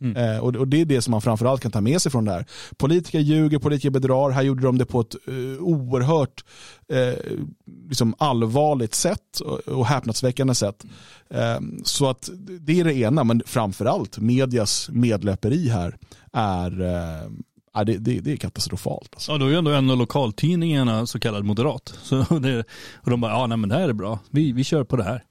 [0.00, 0.16] dem.
[0.16, 2.32] Eh, och, och det är det som man framförallt kan ta med sig från det
[2.32, 2.46] här.
[2.76, 4.30] Politiker ljuger, politiker bedrar.
[4.30, 6.44] Här gjorde de det på ett eh, oerhört
[6.88, 7.14] eh,
[7.88, 10.84] liksom allvarligt sätt och, och häpnadsväckande sätt.
[11.30, 15.96] Eh, så att det är det ena, men framförallt medias medlöperi här
[16.32, 17.30] är, eh,
[17.74, 19.10] ja, det, det, det är katastrofalt.
[19.12, 19.32] Alltså.
[19.32, 21.94] Ja, då är ju ändå en av lokaltidningarna så kallad moderat.
[22.02, 24.84] Så det, och de bara, ja nej men det här är bra, vi, vi kör
[24.84, 25.22] på det här.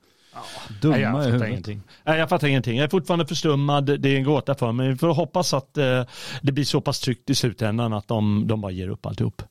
[0.82, 1.82] Dumma Nej, jag fattar ingenting.
[2.04, 2.78] Nej, jag fattar ingenting.
[2.78, 4.02] Jag är fortfarande förstummad.
[4.02, 4.90] Det är en gåta för mig.
[4.90, 6.04] Vi får hoppas att eh,
[6.42, 9.42] det blir så pass tryggt i slutändan att de, de bara ger upp alltihop.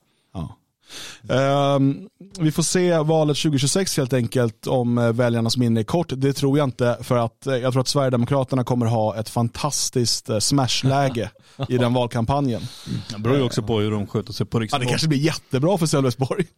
[1.22, 1.76] Ja.
[1.76, 6.12] Ehm, vi får se valet 2026 helt enkelt om eh, väljarnas minne är kort.
[6.16, 10.30] Det tror jag inte för att eh, jag tror att Sverigedemokraterna kommer ha ett fantastiskt
[10.30, 11.30] eh, smashläge
[11.68, 12.62] i den valkampanjen.
[13.14, 14.84] Det beror ju också på hur de sköter sig på Ja, riksnivå.
[14.84, 16.44] det kanske blir jättebra för Sölvesborg.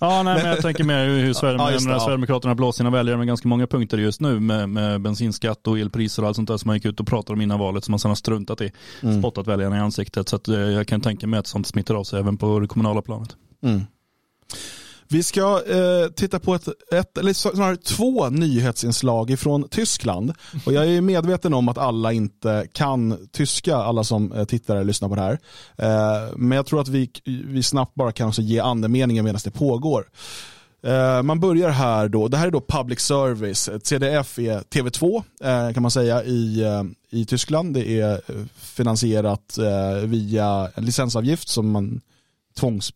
[0.00, 1.78] Ja, nej, men jag tänker mer hur Sverige, Ja, ja.
[1.80, 6.22] Sverigedemokraterna blåser sina väljare med ganska många punkter just nu med, med bensinskatt och elpriser
[6.22, 7.98] och allt sånt där som man gick ut och pratade om innan valet som man
[7.98, 8.72] sedan har struntat i.
[9.02, 9.20] Mm.
[9.22, 10.28] Spottat väljarna i ansiktet.
[10.28, 13.02] Så att, jag kan tänka mig att sånt smittar av sig även på det kommunala
[13.02, 13.36] planet.
[13.62, 13.82] Mm.
[15.10, 20.32] Vi ska eh, titta på ett, ett, eller snarare två nyhetsinslag ifrån Tyskland.
[20.66, 24.84] Och jag är medveten om att alla inte kan tyska, alla som eh, tittar eller
[24.84, 25.38] lyssnar på det här.
[25.76, 29.50] Eh, men jag tror att vi, vi snabbt bara kan också ge andemeningen medan det
[29.50, 30.04] pågår.
[30.82, 35.72] Eh, man börjar här då, det här är då public service, CDF är TV2 eh,
[35.74, 37.74] kan man säga i, eh, i Tyskland.
[37.74, 38.20] Det är
[38.56, 39.58] finansierat
[40.04, 42.00] via en licensavgift som man
[42.56, 42.92] tvångs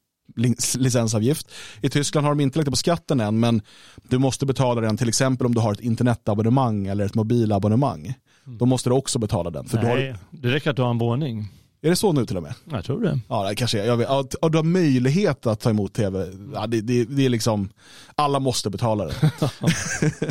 [0.76, 1.50] licensavgift.
[1.80, 3.62] I Tyskland har de inte lagt det på skatten än men
[4.08, 8.14] du måste betala den till exempel om du har ett internetabonnemang eller ett mobilabonnemang.
[8.44, 9.64] Då måste du också betala den.
[9.64, 11.48] För Nej, har, det räcker att du har en våning.
[11.84, 12.54] Är det så nu till och med?
[12.70, 13.20] Jag tror det.
[13.28, 13.86] Ja, det kanske är.
[13.86, 16.26] Jag vet, ja, och du har möjlighet att ta emot tv.
[16.54, 17.68] Ja, det, det, det är liksom,
[18.14, 19.14] alla måste betala det.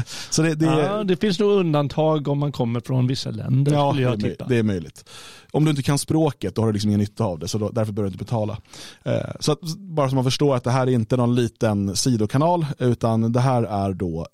[0.30, 3.72] så det, det, Ja, det finns nog undantag om man kommer från vissa länder.
[3.72, 5.10] Ja, skulle det jag är, det är möjligt.
[5.52, 7.70] Om du inte kan språket då har du liksom ingen nytta av det så då,
[7.70, 8.58] därför behöver du inte betala.
[9.04, 12.66] Eh, så att, bara så man förstår att det här är inte någon liten sidokanal
[12.80, 14.28] utan det här är då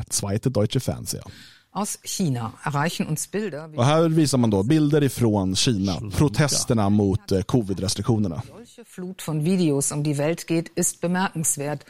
[0.00, 1.24] ett Zweite Deutsche Fernsehen.
[1.76, 3.68] Aus China erreichen uns Bilder.
[3.72, 8.42] wie Och här visar man då bilder ifrån Kina, protesterna mot eh, covid-restriktionerna.
[8.48, 11.84] solche Flut von Videos um die Welt geht, ist bemerkenswert.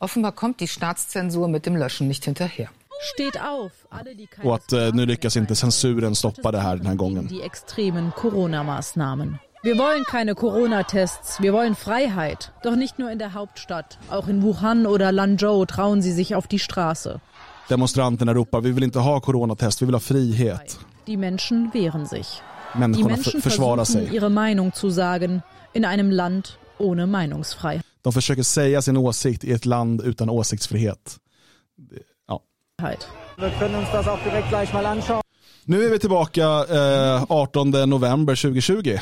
[0.00, 2.68] Offenbar kommt die Staatszensur mit dem Löschen nicht hinterher.
[3.14, 6.76] Steht auf, alle, die keine Och att eh, nu lyckas inte censuren stoppa det här
[6.76, 7.28] den här gången.
[7.28, 9.38] die extremen Corona-Maßnahmen.
[9.62, 12.52] Wir wollen keine Corona-Tests, wir wollen Freiheit.
[12.62, 13.98] Doch nicht nur in der Hauptstadt.
[14.10, 17.20] Auch in Wuhan oder Lanzhou trauen sie sich auf die Straße.
[17.68, 20.78] Demonstranterna ropar vi vill inte ha coronatest, vi vill ha frihet.
[21.06, 22.26] Die Menschen wehren sich.
[22.72, 24.14] Die Människorna Menschen för, försvarar sig.
[24.14, 25.42] ihre Meinung zu sagen
[25.74, 27.84] in einem Land ohne Meinungsfreiheit.
[28.02, 31.16] De försöker säga sin åsikt i ett land utan åsiktsfrihet.
[32.28, 32.42] Ja.
[35.64, 38.98] Nu är vi tillbaka eh, 18 november 2020.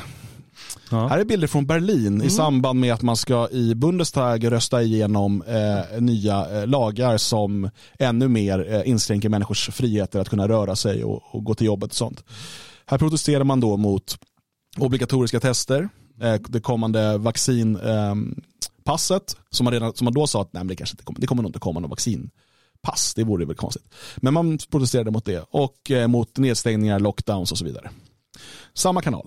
[0.90, 5.42] Här är bilder från Berlin i samband med att man ska i Bundestag rösta igenom
[5.42, 11.04] eh, nya eh, lagar som ännu mer eh, inskränker människors friheter att kunna röra sig
[11.04, 12.24] och, och gå till jobbet och sånt.
[12.86, 14.18] Här protesterar man då mot
[14.78, 15.88] obligatoriska tester,
[16.22, 20.94] eh, det kommande vaccinpasset som, man redan, som man då sa att nej, det, kanske
[20.94, 23.84] inte kommer, det kommer nog inte komma någon vaccinpass, det vore väl konstigt.
[24.16, 27.90] Men man protesterade mot det och eh, mot nedstängningar, lockdowns och så vidare.
[28.74, 29.22] Samma kanal.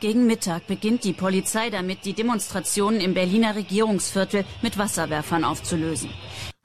[0.00, 6.10] Gegen Mittag beginnt die Polizei damit, die Demonstrationen im Berliner Regierungsviertel mit Wasserwerfern aufzulösen.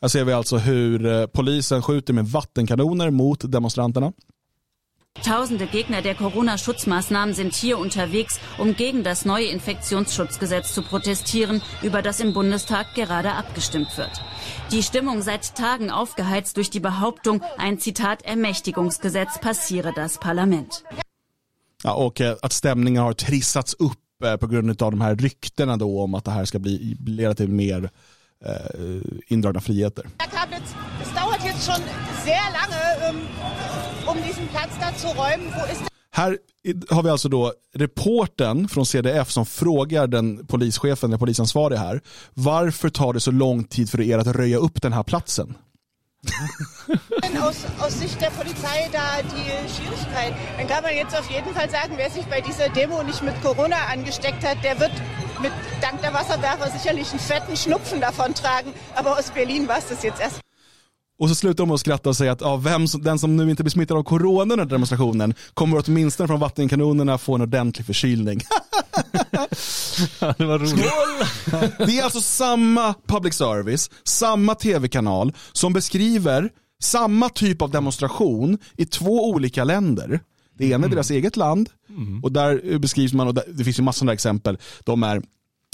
[0.02, 4.12] Här ser vi alltså hur eh, polisen skjuter med vattenkanoner mot demonstranterna.
[5.24, 12.02] Tausende Gegner der Corona-Schutzmaßnahmen sind hier unterwegs, um gegen das neue Infektionsschutzgesetz zu protestieren, über
[12.02, 14.22] das im Bundestag gerade abgestimmt wird.
[14.72, 20.84] Die Stimmung seit Tagen aufgeheizt durch die Behauptung, ein Zitat Ermächtigungsgesetz passiere das Parlament.
[21.86, 25.78] Ja, och eh, att stämningen har trissats upp eh, på grund av de här ryktena
[25.78, 27.90] då om att det här ska bli, leda till mer
[28.46, 30.08] eh, indragna friheter.
[32.54, 33.22] Lange, um,
[36.12, 36.38] Här
[36.90, 42.02] har vi alltså då reporten från CDF som frågar den polischefen, den polisansvarige här,
[42.34, 45.56] varför tar det så lång tid för er att röja upp den här platsen?
[47.42, 50.34] Aus, aus Sicht der Polizei da die Schwierigkeit?
[50.58, 53.42] Dann kann man jetzt auf jeden Fall sagen, wer sich bei dieser Demo nicht mit
[53.42, 54.92] Corona angesteckt hat, der wird
[55.42, 58.74] mit dank der Wasserwerfer sicherlich einen fetten Schnupfen davontragen.
[58.96, 60.42] Aber aus Berlin war es das jetzt erst.
[61.18, 63.50] Och så slutar de att skratta och säga att ja, vem som, den som nu
[63.50, 68.42] inte blir smittad av corona under demonstrationen kommer åtminstone från vattenkanonerna få en ordentlig förkylning.
[70.38, 71.78] det var roligt.
[71.88, 76.50] Det är alltså samma public service, samma tv-kanal som beskriver
[76.84, 80.20] samma typ av demonstration i två olika länder.
[80.58, 81.70] Det ena är deras eget land
[82.24, 85.22] och där beskrivs man, och där, det finns ju massor av exempel, de är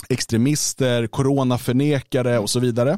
[0.10, 2.98] extremister, coronaförnekare och så vidare.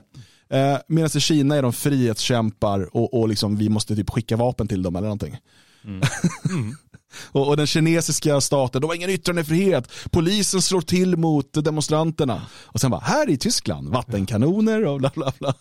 [0.50, 4.68] Eh, Medan i Kina är de frihetskämpar och, och liksom vi måste typ skicka vapen
[4.68, 5.38] till dem eller någonting.
[7.16, 9.92] Och, och den kinesiska staten, de har ingen yttrandefrihet.
[10.12, 12.42] Polisen slår till mot demonstranterna.
[12.64, 15.54] Och sen bara, här i Tyskland, vattenkanoner och bla bla bla.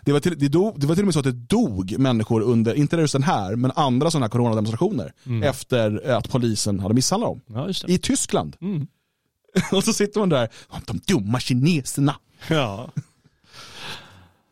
[0.00, 2.40] Det var till, det dog, det var till och med så att det dog människor
[2.40, 5.12] under, inte just den här, men andra sådana här coronademonstrationer.
[5.26, 5.42] Mm.
[5.42, 7.40] Efter att polisen hade misshandlat dem.
[7.46, 7.86] Ja.
[7.86, 8.56] I Tyskland.
[8.60, 8.86] Mm.
[9.72, 10.48] och så sitter man där,
[10.86, 12.16] de dumma kineserna.
[12.48, 12.90] Ja.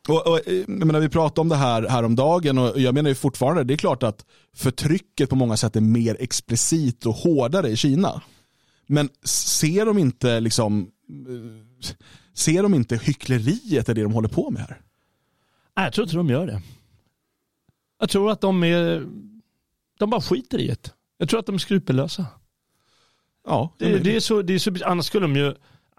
[0.09, 3.65] Och, och, jag menar, vi pratade om det här häromdagen och jag menar ju fortfarande,
[3.65, 4.25] det är klart att
[4.57, 8.23] förtrycket på många sätt är mer explicit och hårdare i Kina.
[8.87, 11.95] Men ser de inte liksom eh,
[12.35, 14.81] ser de inte hyckleriet i det de håller på med här?
[15.77, 16.63] Nej, jag tror inte de gör det.
[18.01, 19.07] Jag tror att de är,
[19.99, 20.93] de bara skiter i det.
[21.19, 22.27] Jag tror att de är skrupellösa.
[23.47, 25.55] Ja, Det, det är så, det är så, annars skulle de ju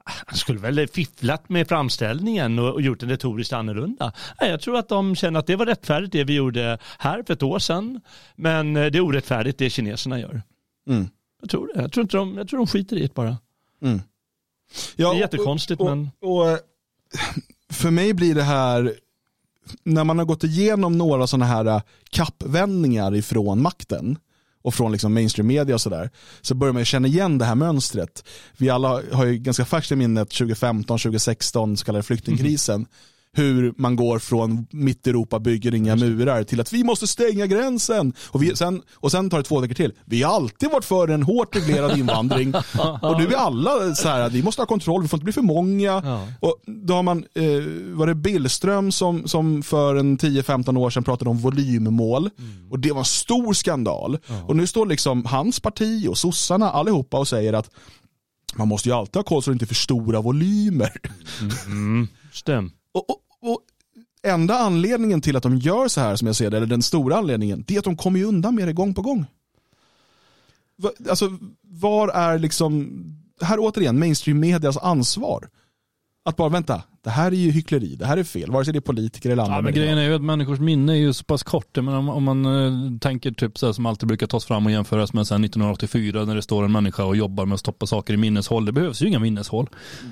[0.05, 4.13] han skulle väl fifflat med framställningen och, och gjort den retoriskt annorlunda.
[4.41, 7.33] Nej, jag tror att de känner att det var rättfärdigt det vi gjorde här för
[7.33, 8.01] ett år sedan.
[8.35, 10.41] Men eh, det är orättfärdigt det kineserna gör.
[10.89, 11.07] Mm.
[11.41, 11.81] Jag tror det.
[11.81, 13.37] Jag tror, inte de, jag tror de skiter i det bara.
[13.81, 14.01] Mm.
[14.95, 16.11] det är jättekonstigt och, men...
[16.21, 16.59] Och, och,
[17.69, 18.93] för mig blir det här,
[19.83, 24.17] när man har gått igenom några sådana här äh, kappvändningar ifrån makten
[24.65, 26.09] och från liksom mainstream media och sådär,
[26.41, 28.23] så börjar man ju känna igen det här mönstret.
[28.57, 32.79] Vi alla har ju ganska färskt i minnet 2015, 2016, så kallade flyktingkrisen.
[32.79, 32.87] Mhm.
[33.35, 38.13] Hur man går från mitt Europa bygger inga murar till att vi måste stänga gränsen.
[38.27, 39.93] Och, vi, sen, och sen tar det två veckor till.
[40.05, 42.53] Vi har alltid varit för en hårt reglerad invandring.
[43.01, 45.33] och nu är alla så här att vi måste ha kontroll, vi får inte bli
[45.33, 46.25] för många.
[46.39, 47.43] Och då har man, eh,
[47.97, 52.29] var det Billström som, som för en 10-15 år sedan pratade om volymmål.
[52.69, 54.17] Och det var en stor skandal.
[54.47, 57.69] Och nu står liksom hans parti och sossarna allihopa och säger att
[58.55, 60.91] man måste ju alltid ha koll så det inte är för stora volymer.
[61.65, 62.07] Mm.
[62.33, 62.71] Stäm.
[62.93, 63.61] Och, och, och
[64.23, 67.17] enda anledningen till att de gör så här som jag ser det, eller den stora
[67.17, 69.25] anledningen, det är att de kommer ju undan med det gång på gång.
[71.09, 72.91] Alltså, var är liksom,
[73.41, 75.49] här återigen, mainstream medias ansvar?
[76.27, 78.79] Att bara vänta, det här är ju hyckleri, det här är fel, vare sig det
[78.79, 79.55] är politiker eller andra.
[79.55, 81.75] Ja, men grejen är ju att människors minne är ju så pass kort.
[81.75, 84.71] Men om, om man eh, tänker typ så här som alltid brukar tas fram och
[84.71, 88.13] jämföras med sen 1984 när det står en människa och jobbar med att stoppa saker
[88.13, 88.65] i minneshåll.
[88.65, 89.69] Det behövs ju inga minneshåll.
[89.69, 90.09] Eh,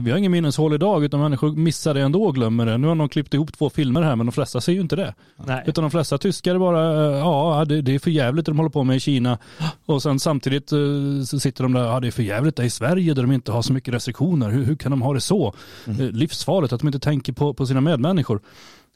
[0.00, 2.78] vi har ingen minneshåll idag utan människor missar det ändå och glömmer det.
[2.78, 5.14] Nu har någon klippt ihop två filmer här men de flesta ser ju inte det.
[5.46, 5.64] Nej.
[5.66, 8.70] Utan de flesta tyskar bara, eh, ja det, det är för jävligt det de håller
[8.70, 9.38] på med i Kina.
[9.86, 10.78] Och sen samtidigt eh,
[11.26, 13.52] så sitter de där, ja det är för jävligt det i Sverige där de inte
[13.52, 14.50] har så mycket restriktioner.
[14.50, 15.54] Hur, hur kan de ha det så?
[15.86, 18.40] Eh, livsfarligt att de inte tänker på, på sina medmänniskor.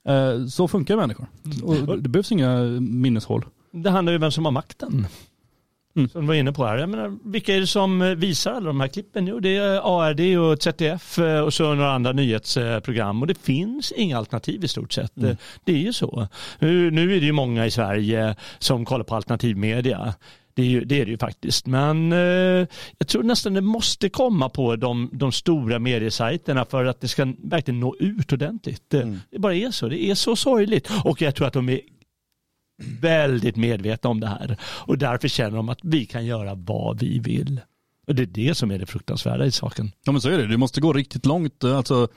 [0.05, 1.27] Eh, så funkar människor.
[1.63, 3.45] Och det behövs inga minneshåll.
[3.71, 5.07] Det handlar ju om vem som har makten.
[5.97, 6.79] Som du var inne på här.
[6.79, 9.27] Jag menar, vilka är det som eh, visar alla de här klippen?
[9.27, 13.23] Jo, det är ARD och ZDF eh, och så några andra nyhetsprogram.
[13.23, 15.23] Och det finns inga alternativ i stort sett.
[15.23, 15.31] Eh,
[15.65, 16.29] Det är ju så.
[16.59, 20.15] Nu, nu är det ju många i Sverige som kollar på alternativmedia.
[20.55, 21.67] Det är, ju, det är det ju faktiskt.
[21.67, 22.19] Men eh,
[22.99, 27.35] jag tror nästan det måste komma på de, de stora mediesajterna för att det ska
[27.39, 28.83] verkligen nå ut ordentligt.
[28.89, 29.89] Det, det bara är så.
[29.89, 30.91] Det är så sorgligt.
[31.05, 31.81] Och jag tror att de är
[33.01, 34.57] väldigt medvetna om det här.
[34.63, 37.61] Och därför känner de att vi kan göra vad vi vill.
[38.07, 39.93] Och det är det som är det fruktansvärda i saken.
[40.05, 41.65] Ja men så är det, det måste gå riktigt långt.
[41.65, 42.09] Alltså,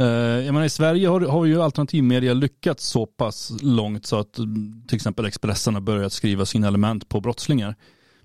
[0.00, 4.38] Eh, jag menar, I Sverige har, har ju alternativmedia lyckats så pass långt så att
[4.38, 7.74] mm, till exempel Expressen har börjat skriva sina element på brottslingar.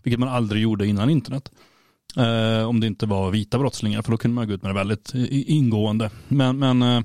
[0.03, 1.51] Vilket man aldrig gjorde innan internet.
[2.17, 4.79] Eh, om det inte var vita brottslingar, för då kunde man gå ut med det
[4.79, 6.09] väldigt ingående.
[6.27, 7.01] Men, men eh,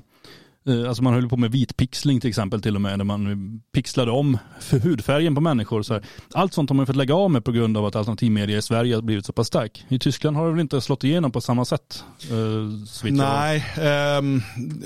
[0.87, 4.37] alltså man höll på med vitpixling till exempel till och med, när man pixlade om
[4.59, 5.83] för hudfärgen på människor.
[5.83, 6.03] Så här.
[6.33, 8.95] Allt sånt har man fått lägga av med på grund av att alternativmedia i Sverige
[8.95, 9.85] har blivit så pass stark.
[9.87, 12.03] I Tyskland har det väl inte slått igenom på samma sätt?
[12.31, 13.11] Eh.
[13.11, 14.41] Nej, ehm,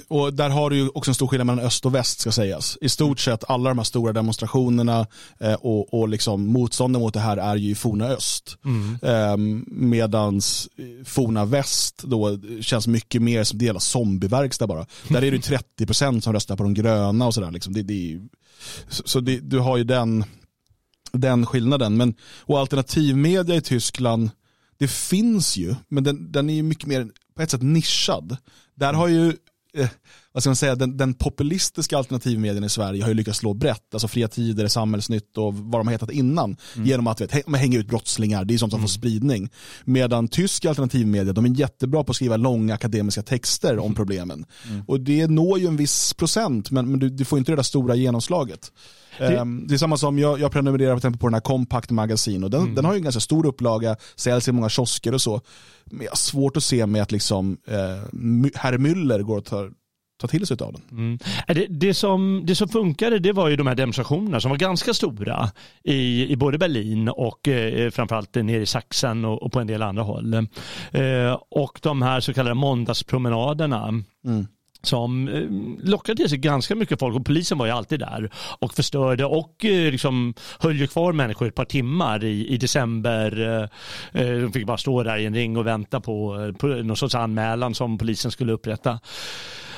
[0.08, 2.78] och där har du ju också en stor skillnad mellan öst och väst ska sägas.
[2.82, 5.08] I stort sett alla de här stora demonstrationerna
[5.40, 8.58] eh, och, och liksom motstånden mot det här är ju i forna öst.
[8.66, 8.98] Mm.
[9.02, 14.86] Ehm, medans eh, forna väst då känns mycket mer som del av zombieverkstad bara.
[15.08, 15.32] Där är det ju
[15.80, 17.52] 30% som röstar på de gröna och sådär.
[17.52, 17.74] Liksom.
[17.74, 18.22] Det, det
[18.88, 20.24] så så det, du har ju den,
[21.12, 21.98] den skillnaden.
[21.98, 24.30] Men, och alternativmedia i Tyskland,
[24.78, 28.38] det finns ju, men den, den är ju mycket mer på ett sätt nischad.
[28.76, 29.34] Där har ju,
[29.74, 29.90] eh,
[30.34, 33.94] vad ska man säga, den, den populistiska alternativmedien i Sverige har ju lyckats slå brett,
[33.94, 37.80] alltså Fria Tider, Samhällsnytt och vad de har hetat innan, genom att vet, hä- hänga
[37.80, 39.50] ut brottslingar, det är sånt som får spridning.
[39.86, 44.46] Medan tysk alternativmedia, de är jättebra på att skriva långa akademiska texter om problemen.
[44.88, 47.64] Och det når ju en viss procent, men, men du, du får inte det där
[47.64, 48.72] stora genomslaget.
[49.18, 52.46] Det- Ehm, Det är samma som jag, jag prenumererar exempel på den här Compact Magazine
[52.46, 52.76] och den, Mm.
[52.76, 55.42] den har ju en ganska stor upplaga, säljs i många kiosker och så.
[55.86, 57.76] Men jag har svårt att se med att liksom, eh,
[58.56, 59.70] herr Müller går att ta,
[60.24, 60.82] ta till sig av den.
[60.92, 61.20] Mm.
[61.48, 64.94] Det, det, som, det som funkade det var ju de här demonstrationerna som var ganska
[64.94, 65.50] stora
[65.84, 69.82] i, i både Berlin och eh, framförallt nere i Sachsen och, och på en del
[69.82, 70.34] andra håll.
[70.92, 74.48] Eh, och de här så kallade måndagspromenaderna Mm.
[74.82, 78.74] som eh, lockade till sig ganska mycket folk och polisen var ju alltid där och
[78.74, 83.62] förstörde och eh, liksom höll ju kvar människor ett par timmar i, i december.
[84.14, 87.16] Eh, de fick bara stå där i en ring och vänta på, på någon sorts
[87.16, 89.00] anmälan som polisen skulle upprätta.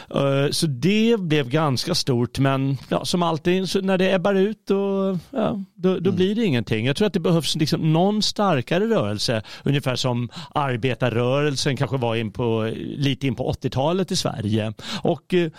[0.09, 5.17] Eh, Så det blev ganska stort men ja, som alltid när det ebbar ut då,
[5.31, 6.85] ja, då, då blir det ingenting.
[6.85, 12.31] Jag tror att det behövs liksom någon starkare rörelse ungefär som arbetarrörelsen kanske var in
[12.31, 14.73] på, lite in på 80-talet i Sverige.
[15.01, 15.49] Och eh,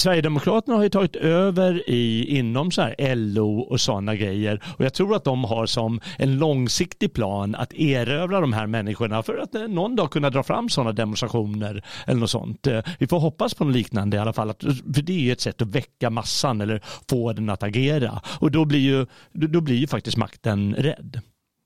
[0.00, 4.94] Sverigedemokraterna har ju tagit över i, inom så här LO och sådana grejer och jag
[4.94, 9.54] tror att de har som en långsiktig plan att erövra de här människorna för att
[9.54, 12.66] eh, någon dag kunna dra fram sådana demonstrationer eller något sånt.
[12.66, 14.52] Eh, vi får hoppas på något liknande i alla fall,
[14.94, 18.50] för det är ju ett sätt att väcka massan eller få den att agera och
[18.50, 21.20] då blir ju, då blir ju faktiskt makten rädd.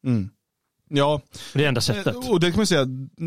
[0.07, 0.31] Mm.
[0.97, 1.21] Ja,
[1.55, 2.17] Det är enda sättet.
[2.31, 2.85] och det kan man säga,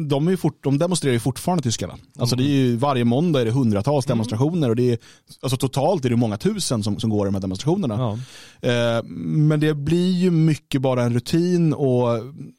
[0.09, 1.97] de, är fort, de demonstrerar ju fortfarande tyskarna.
[2.19, 4.97] Alltså det är ju, varje måndag är det hundratals demonstrationer och det är,
[5.41, 8.19] alltså totalt är det många tusen som, som går i de här demonstrationerna.
[8.61, 12.07] Eh, men det blir ju mycket bara en rutin och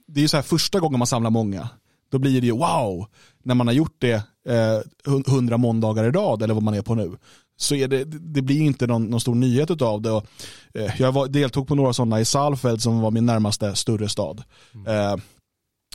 [0.09, 1.69] det är ju så här första gången man samlar många,
[2.11, 3.07] då blir det ju wow,
[3.43, 4.15] när man har gjort det
[4.49, 4.81] eh,
[5.27, 7.17] hundra måndagar i rad eller vad man är på nu.
[7.61, 10.11] Så är det, det blir inte någon, någon stor nyhet av det.
[10.11, 10.27] Och,
[10.75, 14.43] eh, jag var, deltog på några sådana i Saalfeld som var min närmaste större stad.
[14.87, 15.17] Eh,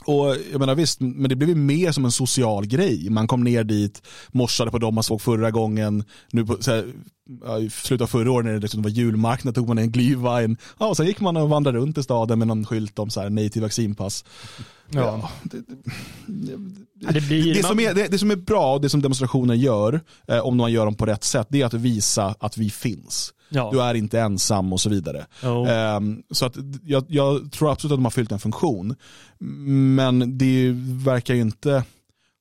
[0.04, 3.10] och jag menar visst, men det blev ju mer som en social grej.
[3.10, 4.02] Man kom ner dit,
[4.32, 6.04] morsade på dem man såg förra gången.
[6.30, 6.84] Nu på, så här,
[7.60, 10.56] I slutet av förra året när det liksom var julmarknad tog man en glühwein.
[10.78, 13.20] Ja, och sen gick man och vandrade runt i staden med någon skylt om så
[13.20, 14.24] här, nej till vaccinpass.
[14.90, 15.30] Ja.
[15.42, 15.62] det,
[17.00, 19.54] Ja, det blir- det, som är, det, det som är bra och det som demonstrationer
[19.54, 22.70] gör, eh, om man gör dem på rätt sätt, det är att visa att vi
[22.70, 23.34] finns.
[23.48, 23.70] Ja.
[23.72, 25.26] Du är inte ensam och så vidare.
[25.42, 25.66] Jo.
[25.66, 28.94] Ehm, så att jag, jag tror absolut att de har fyllt en funktion.
[29.96, 30.70] Men det
[31.04, 31.84] verkar ju inte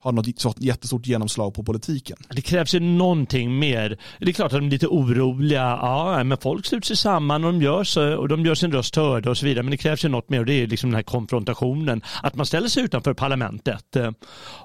[0.04, 2.18] ha något sånt jättestort genomslag på politiken.
[2.30, 3.98] Det krävs ju någonting mer.
[4.20, 5.62] Det är klart att de är lite oroliga.
[5.62, 8.96] Ja, men folk sluter sig samman och de gör, så, och de gör sin röst
[8.96, 9.64] hörd och så vidare.
[9.64, 12.02] Men det krävs ju något mer och det är liksom den här konfrontationen.
[12.24, 14.12] Att man ställer sig utanför parlamentet eh,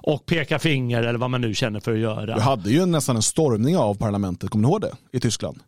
[0.03, 2.35] och pekar finger eller vad man nu känner för att göra.
[2.35, 4.91] Du hade ju nästan en stormning av parlamentet, kommer ni ihåg det?
[5.11, 5.59] I Tyskland.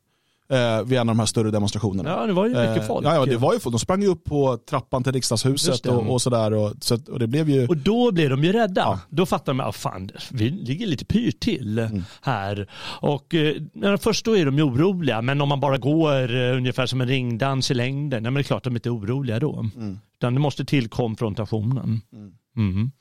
[0.52, 2.10] Eh, vid en av de här större demonstrationerna.
[2.10, 3.06] Ja, det var ju mycket Eh, folk.
[3.06, 3.74] Ja, ja, det var ju folk.
[3.74, 6.54] De sprang ju upp på trappan till riksdagshuset och, och sådär.
[6.54, 7.68] Och, så, och det blev ju...
[7.68, 9.00] Och då blir de ju rädda.
[9.10, 12.04] Då fattar de att fan, vi ligger lite pyrt till Mm.
[12.22, 12.68] här.
[12.84, 16.86] Och eh, först då är de ju oroliga, men om man bara går eh, ungefär
[16.86, 19.60] som en ringdans i längden, nej, men det är klart de är inte oroliga då.
[19.76, 20.00] Mm.
[20.18, 22.02] Utan det måste till konfrontationen.
[22.58, 22.92] Mm.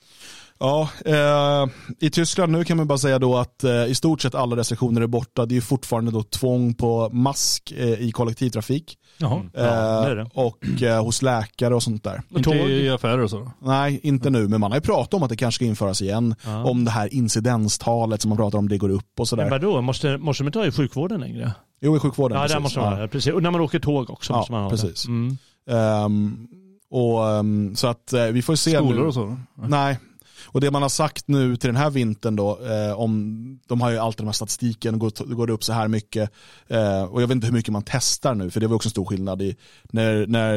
[0.63, 1.67] Ja, eh,
[2.01, 5.01] i Tyskland nu kan man bara säga då att eh, i stort sett alla restriktioner
[5.01, 5.47] är borta.
[5.47, 8.97] Det är ju fortfarande då tvång på mask eh, i kollektivtrafik.
[9.19, 9.43] Jaha.
[9.55, 10.31] Eh, Ja, det det.
[10.35, 12.23] Och eh, hos läkare och sånt där.
[12.37, 13.51] Inte i affärer och så?
[13.63, 16.35] Nej, inte nu, men man har ju pratat om att det kanske ska införas igen.
[16.45, 16.65] Ja.
[16.65, 19.43] Om det här incidenstalet som man pratar om, det går upp och sådär.
[19.43, 21.53] Men vadå, måste, måste de inte ha i sjukvården längre?
[21.81, 22.37] Jo, i sjukvården.
[22.37, 22.63] Ja, där precis.
[22.63, 23.09] måste man ha det.
[23.09, 23.33] Precis.
[23.33, 25.03] Och när man åker tåg också Ja, måste man ha precis.
[25.03, 25.09] det.
[25.09, 25.37] Mm.
[25.71, 26.47] Ehm,
[26.91, 29.07] och, ehm, så att eh, vi får se Skolor nu.
[29.07, 29.37] och så?
[29.69, 29.99] Nej.
[30.45, 33.91] Och det man har sagt nu till den här vintern då, eh, om, de har
[33.91, 36.31] ju alltid den här statistiken, går, går det upp så här mycket.
[36.69, 38.91] Eh, och jag vet inte hur mycket man testar nu, för det var också en
[38.91, 39.43] stor skillnad.
[39.43, 40.57] I, när, när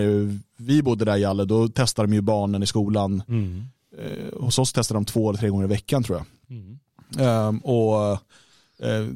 [0.58, 3.24] vi bodde där Jalle, då testade de ju barnen i skolan.
[3.28, 3.66] Mm.
[3.98, 6.26] Eh, hos oss testade de två eller tre gånger i veckan tror jag.
[7.20, 8.18] Eh, och eh,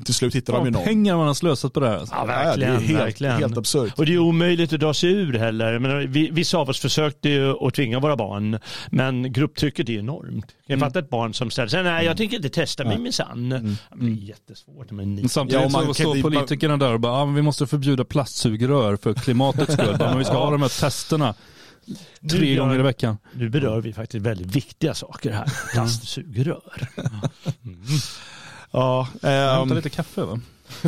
[0.05, 0.83] till slut hittade de ju någon.
[0.83, 1.97] pengar man har slösat på det här.
[1.97, 2.15] alltså.
[2.15, 2.71] Ja, verkligen.
[2.71, 3.35] det är helt, verkligen.
[3.37, 3.93] helt absurt.
[3.97, 5.79] Och det är omöjligt att dra sig ur heller.
[5.79, 8.59] Men vi, vissa av oss försökte ju att tvinga våra barn,
[8.91, 10.45] men grupptrycket är enormt.
[10.65, 10.87] Jag Mm.
[10.89, 13.49] fattar ett barn som säger så här, nej jag tänker inte testa mig minsann.
[13.49, 14.91] Det blir jättesvårt.
[14.91, 18.03] Men Samtidigt Ja, man så står politikerna där och bara, ah, men vi måste förbjuda
[18.05, 19.95] plastsugrör för klimatets skull.
[19.99, 21.33] Men vi ska ha de här testerna
[22.31, 23.17] tre gör- gånger i veckan.
[23.33, 25.51] Nu berör vi faktiskt väldigt viktiga saker här.
[25.73, 26.87] Plastsugrör.
[28.71, 30.39] Ja, Hämta ehm, lite kaffe va?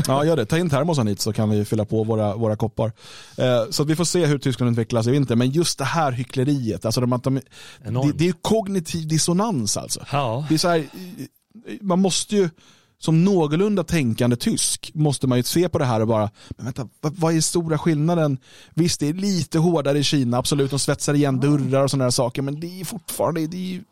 [0.07, 0.45] ja, gör det.
[0.45, 2.91] Ta in termosen hit så kan vi fylla på våra, våra koppar.
[3.38, 5.36] Eh, så att vi får se hur Tyskland utvecklas i vinter.
[5.36, 10.05] Men just det här hyckleriet, alltså de, de, det, det är ju kognitiv dissonans alltså.
[10.11, 10.45] Ja.
[10.49, 10.86] Det är så här,
[11.82, 12.49] man måste ju,
[12.99, 16.89] som någorlunda tänkande tysk, måste man ju se på det här och bara, men vänta,
[17.01, 18.38] vad, vad är stora skillnaden?
[18.73, 22.41] Visst, det är lite hårdare i Kina, absolut, de svetsar igen dörrar och sådana saker,
[22.41, 23.84] men det är fortfarande, det är ju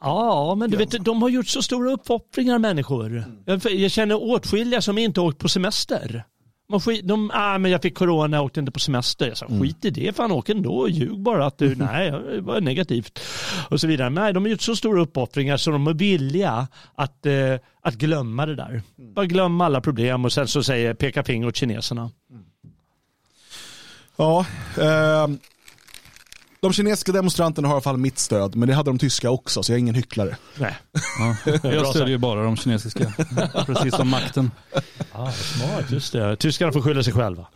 [0.00, 3.24] Ja, men du vet, de har gjort så stora uppoffringar människor.
[3.44, 6.24] Jag, jag känner åtskilliga som inte åkt på semester.
[6.68, 9.28] Man skit, de, ah, men jag fick corona och åkte inte på semester.
[9.28, 12.60] Jag sa, skit i det, fan åk ändå, ljug bara att du, nej, det var
[12.60, 13.20] negativt.
[13.68, 14.10] Och så vidare.
[14.10, 17.94] Men nej, de har gjort så stora uppoffringar så de är villiga att, eh, att
[17.94, 18.82] glömma det där.
[18.96, 22.10] Bara glömma alla problem och sen så säger, peka finger åt kineserna.
[24.16, 24.46] Ja,
[24.80, 25.38] ehm,
[26.62, 29.62] de kinesiska demonstranterna har i alla fall mitt stöd, men det hade de tyska också,
[29.62, 30.36] så jag är ingen hycklare.
[30.58, 30.76] Nej.
[31.18, 31.52] Ja.
[31.70, 33.12] Jag stödjer ju bara de kinesiska.
[33.66, 34.50] Precis som makten.
[35.12, 36.36] Ah, smart, just det.
[36.36, 37.46] Tyskarna får skylla sig själva.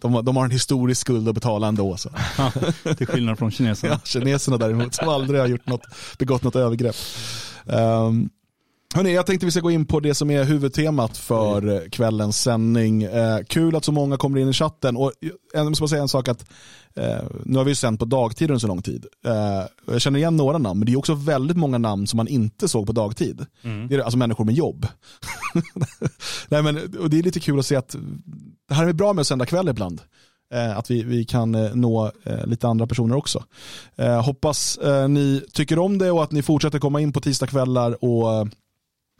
[0.00, 1.96] De, har- de har en historisk skuld att betala ändå.
[1.96, 2.10] Så.
[2.38, 2.52] Ja,
[2.94, 3.92] till skillnad från kineserna.
[3.92, 5.82] Ja, kineserna däremot, som aldrig har gjort något,
[6.18, 6.96] begått något övergrepp.
[7.66, 8.30] Um,
[8.94, 12.40] hörni, jag tänkte vi ska gå in på det som är huvudtemat för eh, kvällens
[12.40, 13.02] sändning.
[13.02, 14.96] Eh, kul att så många kommer in i chatten.
[14.96, 15.12] Och
[15.52, 16.44] jag måste bara säga en sak att
[16.96, 19.06] eh, nu har vi ju sänt på dagtid under så lång tid.
[19.26, 22.28] Eh, jag känner igen några namn, men det är också väldigt många namn som man
[22.28, 23.46] inte såg på dagtid.
[23.62, 23.88] Mm.
[23.88, 24.86] Det är alltså människor med jobb.
[26.48, 27.96] Nej, men, och det är lite kul att se att
[28.68, 30.00] det här är bra med att sända kväll ibland.
[30.54, 33.44] Eh, att vi, vi kan eh, nå eh, lite andra personer också.
[33.96, 38.04] Eh, hoppas eh, ni tycker om det och att ni fortsätter komma in på tisdagskvällar
[38.04, 38.44] och eh,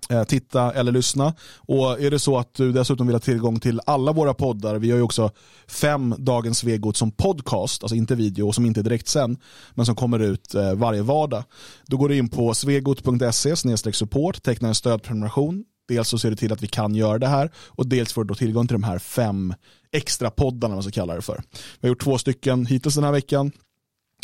[0.09, 1.35] Eh, titta eller lyssna.
[1.57, 4.91] Och är det så att du dessutom vill ha tillgång till alla våra poddar, vi
[4.91, 5.31] har ju också
[5.69, 9.37] fem Dagens Vegot som podcast, alltså inte video och som inte är direkt sen,
[9.75, 11.45] men som kommer ut eh, varje vardag.
[11.87, 13.57] Då går du in på svegot.se
[13.93, 15.65] support, tecknar en stödprenumeration.
[15.89, 18.29] Dels så ser du till att vi kan göra det här och dels får du
[18.29, 19.55] då tillgång till de här fem
[19.93, 21.43] extra poddarna, vad man ska kalla det för.
[21.81, 23.53] Vi har gjort två stycken hittills den här veckan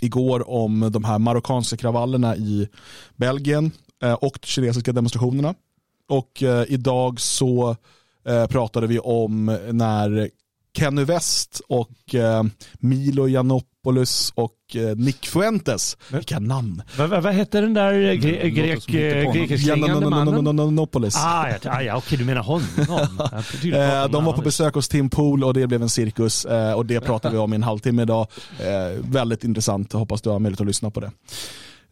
[0.00, 2.68] igår om de här marockanska kravallerna i
[3.16, 3.72] Belgien
[4.02, 5.54] eh, och de kinesiska demonstrationerna.
[6.08, 7.76] Och eh, idag så
[8.28, 10.30] eh, pratade vi om när
[10.78, 12.42] Kenny West och eh,
[12.74, 16.82] Milo Yiannopoulos och eh, Nick Fuentes, vilka namn.
[16.98, 19.32] Vad, vad, vad hette den där eh, gre Mm, grek, lite på honom.
[19.32, 20.34] grekisk-klingande mannen?
[20.58, 21.16] Yiannopoulos.
[21.16, 22.68] Ah, ja, ah, ja okej du menar honom.
[23.74, 26.86] Eh, de var på besök hos Tim Pool och det blev en cirkus eh, och
[26.86, 28.26] det pratade vi om i en halvtimme idag.
[28.60, 31.10] Eh, väldigt intressant, Jag hoppas du har möjlighet att lyssna på det.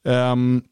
[0.09, 0.63] Ehm,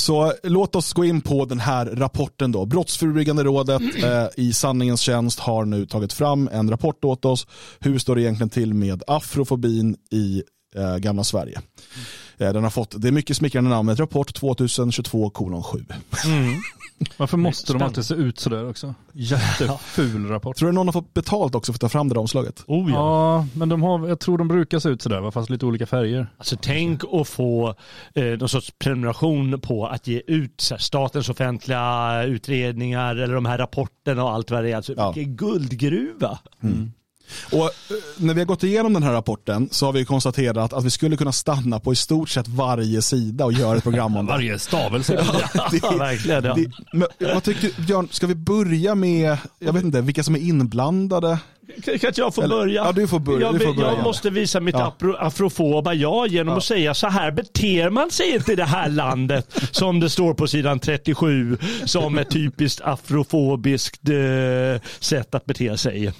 [0.00, 2.66] så låt oss gå in på den här rapporten då.
[2.66, 7.46] Brottsförebyggande rådet eh, i sanningens tjänst har nu tagit fram en rapport åt oss.
[7.80, 10.42] Hur står det egentligen till med afrofobin i
[10.76, 11.60] eh, gamla Sverige?
[12.38, 15.30] Eh, den har fått det mycket smickrande namnet rapport 2022
[15.62, 15.84] 7.
[16.24, 16.54] Mm.
[17.16, 18.94] Varför måste de alltid se ut sådär också?
[19.12, 20.56] Jätteful rapport.
[20.56, 22.64] Tror du någon har fått betalt också för att ta fram det där omslaget?
[22.66, 22.96] Oh, ja.
[22.96, 26.26] Ja, men de har, jag tror de brukar se ut sådär, fast lite olika färger.
[26.38, 27.74] Alltså tänk att få
[28.14, 33.46] eh, någon sorts prenumeration på att ge ut så här, statens offentliga utredningar eller de
[33.46, 34.76] här rapporterna och allt vad det är.
[34.76, 35.12] Alltså, Ja.
[35.12, 36.38] Vilken guldgruva.
[37.52, 37.70] Och eh,
[38.16, 41.16] när vi har gått igenom den här rapporten så har vi konstaterat att vi skulle
[41.16, 44.32] kunna stanna på i stort sett varje sida och göra ett program om det.
[44.32, 45.12] Varje stavelse.
[45.70, 46.44] det, Ja, verkligen.
[46.44, 46.54] Ja.
[46.54, 50.34] det, men, vad tycker du, Björn, ska vi börja med, jag vet inte, vilka som
[50.34, 51.38] är inblandade?
[51.84, 52.84] Kan kan inte jag få Eller- börja?
[52.84, 53.92] Ja, du får börja- Jag, du får börja.
[53.92, 54.86] jag måste visa mitt Ja.
[54.86, 56.58] afro, afrofoba jag genom Ja.
[56.58, 60.34] att säga så här beter man sig inte i det här landet som det står
[60.34, 66.12] på sidan 37 som ett typiskt afrofobiskt eh, sätt att bete sig.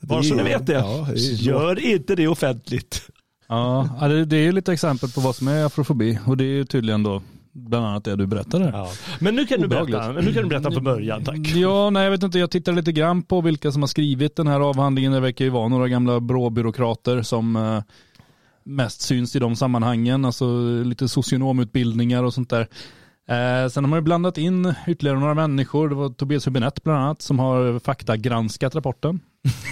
[0.00, 0.72] Bara så ni vet det.
[0.72, 3.02] ja, det Gör inte det offentligt.
[3.48, 6.54] Ja, ja, det, är ju lite exempel på vad som är afrofobi och det är
[6.54, 7.22] ju tydligen då
[7.52, 8.70] bland annat det du berättade.
[8.72, 8.90] Ja.
[9.18, 10.24] Men nu kan, du berätta, Obehagligt.
[10.24, 11.38] nu kan du berätta från början tack.
[11.38, 14.46] Ja, nej jag vet inte, jag tittar lite grann på vilka som har skrivit den
[14.46, 15.12] här avhandlingen.
[15.12, 17.82] Det verkar ju vara några gamla bråbyråkrater som eh,
[18.64, 22.68] mest syns i de sammanhangen, alltså lite socionomutbildningar och sånt där.
[23.28, 25.88] Eh, sen har man ju blandat in ytterligare några människor.
[25.88, 29.20] Det var Tobias Hübinette bland annat som har faktagranskat rapporten.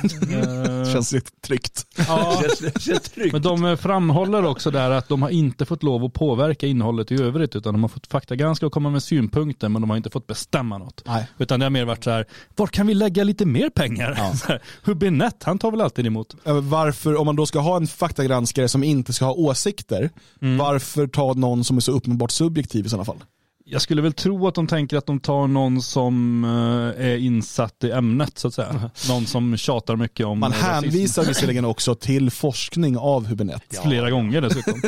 [0.03, 1.87] Eh, Känns lite tryggt.
[2.09, 3.33] Ja, Känns- känns tryggt.
[3.33, 7.23] men de framhåller också där att de har inte fått lov att påverka innehållet i
[7.23, 10.27] övrigt utan de har fått faktagranska och komma med synpunkter men de har inte fått
[10.27, 11.03] bestämma något.
[11.07, 11.27] Nej.
[11.39, 14.15] Utan det har mer varit så här, var kan vi lägga lite mer pengar?
[14.35, 16.35] Så här, Hübinette, han tar väl alltid emot.
[16.45, 20.11] Eh, Varför, om man då ska ha en faktagranskare som inte ska ha åsikter,
[20.43, 20.59] Mm.
[20.59, 23.25] varför ta någon som är så uppenbart subjektiv i sådana fall?
[23.71, 27.85] Jag skulle väl tro att de tänker att de tar någon som eh, är insatt
[27.85, 28.91] i ämnet så att säga.
[29.09, 30.67] Någon som tjatar mycket om Man rasism.
[30.71, 33.83] hänvisar visserligen också till forskning av Hübinette.
[33.87, 34.81] Flera gånger dessutom.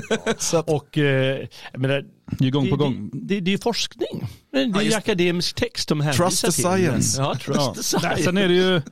[0.74, 2.04] Och eh, menar,
[2.38, 3.10] Det är gång på gång.
[3.12, 4.26] Det, det, det är forskning.
[4.52, 6.62] Det är Ja, just- akademisk text de hänvisar Trust the till.
[6.64, 7.22] science.
[7.22, 7.74] Ja, trust Ja.
[7.76, 8.08] the science.
[8.14, 8.82] Nej, Sen är det ju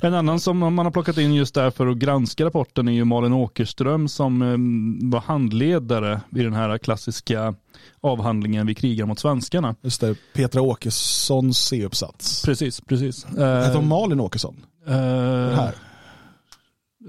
[0.00, 3.04] en annan som man har plockat in just där för att granska rapporten är ju
[3.04, 7.54] Malin Åkerström som eh, var handledare vid den här klassiska
[8.00, 9.74] avhandlingen Vi krigar mot svenskarna.
[9.82, 12.42] Just det, Petra Åkessons C-uppsats.
[12.42, 13.24] Precis, precis.
[13.24, 14.56] Hette hon Malin Åkesson?
[14.86, 15.74] Eh, här.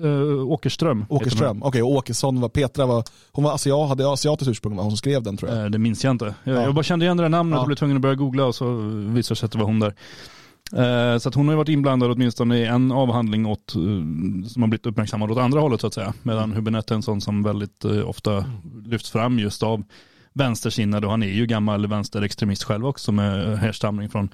[0.04, 1.06] eh, Åkerström.
[1.10, 4.92] Åkerström, okej, och Åkesson var, Petra var, hon var asiat, hade asiatiskt ursprung, var hon
[4.92, 5.64] som skrev den tror jag.
[5.64, 6.36] Eh, det minns jag inte.
[6.44, 6.62] Jag, Ja.
[6.62, 7.62] jag bara kände igen det där namnet Ja.
[7.62, 9.80] och blev tvungen att börja googla och så visade det sig att det var hon
[9.80, 9.94] där.
[10.74, 13.82] Eh, Så att hon har ju varit inblandad åtminstone i en avhandling åt, eh,
[14.48, 16.14] som har blivit uppmärksammad åt andra hållet så att säga.
[16.24, 18.46] Medan Hübinette är en sån som väldigt eh, ofta
[18.86, 19.84] lyfts fram just av
[20.38, 24.30] vänstersinnade och han är ju gammal vänsterextremist själv också med härstamning från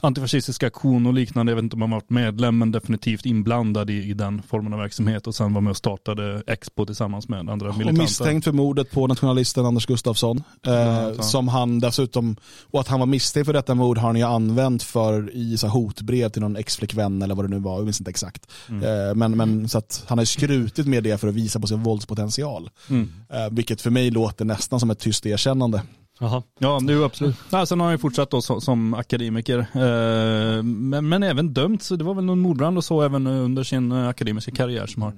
[0.00, 1.52] antifascistiska aktion och liknande.
[1.52, 4.78] Jag vet inte om han varit medlem men definitivt inblandad i, i den formen av
[4.78, 8.02] verksamhet och sen var med och startade Expo tillsammans med andra Och militanta.
[8.02, 10.42] misstänkt för mordet på nationalisten Anders Gustafsson.
[10.66, 12.36] Eh, Ja, som han dessutom,
[12.70, 15.68] och att han var misstänkt för detta mord har han ju använt för i så
[15.68, 18.46] hotbrev till någon ex-flickvän eller vad det nu var, jag minns inte exakt.
[18.68, 18.82] Mm.
[19.08, 21.82] Eh, men, men så att han har skrutit med det för att visa på sin
[21.82, 22.70] våldspotential.
[22.90, 23.12] Mm.
[23.32, 25.82] Eh, vilket för mig låter nästan som ett tyst erkännande.
[26.20, 26.42] Aha.
[26.58, 27.36] Ja, det är ju absolut.
[27.50, 29.58] Ja, sen har han ju fortsatt då som, som akademiker.
[29.58, 33.64] Eh, men, men även dömt, så det var väl någon mordbrand och så även under
[33.64, 35.12] sin eh, akademiska karriär som har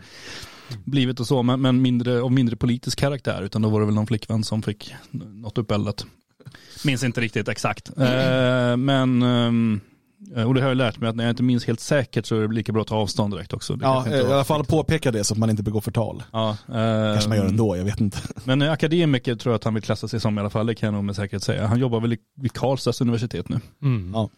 [0.85, 3.95] blivit och så, men, men mindre, av mindre politisk karaktär, utan då var det väl
[3.95, 6.07] någon flickvän som fick något uppeldat.
[6.85, 7.89] Minns inte riktigt exakt.
[7.99, 9.81] Eh, men, eh,
[10.47, 12.41] och det har jag lärt mig att när jag inte minns helt säkert så är
[12.49, 13.77] det lika bra att ta avstånd direkt också.
[13.77, 16.23] Det Ja, eh, i alla fall påpeka det så att man inte begår förtal.
[16.33, 18.19] Ja, Kanske man gör ändå, jag vet inte.
[18.45, 20.75] Men eh, akademiker tror jag att han vill klassa sig som i alla fall, det
[20.75, 21.67] kan jag nog med säkerhet säga.
[21.67, 23.61] Han jobbar väl i- vid Karlstads universitet nu.
[23.83, 24.13] Mm.
[24.15, 24.29] Ja.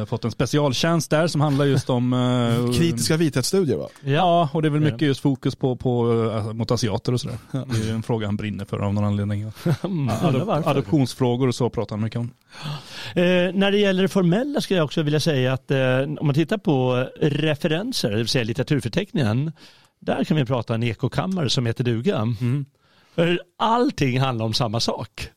[0.00, 3.88] Eh, fått en specialtjänst där som handlar just om eh, Kritiska vithetsstudier va?
[4.04, 7.38] Ja, och det är väl mycket just fokus på, på eh, mot asiater och sådär.
[7.52, 9.52] Det är en fråga han brinner för av någon anledning.
[9.84, 12.30] Mm, Adop- adoptionsfrågor och så pratar han mycket om.
[13.14, 16.34] Eh, när det gäller det formella skulle jag också vilja säga att eh, om man
[16.34, 19.52] tittar på referenser, det vill säga litteraturförteckningen,
[20.00, 22.26] där kan vi prata en ekokammare som heter duga.
[23.14, 25.28] För allting handlar om samma sak.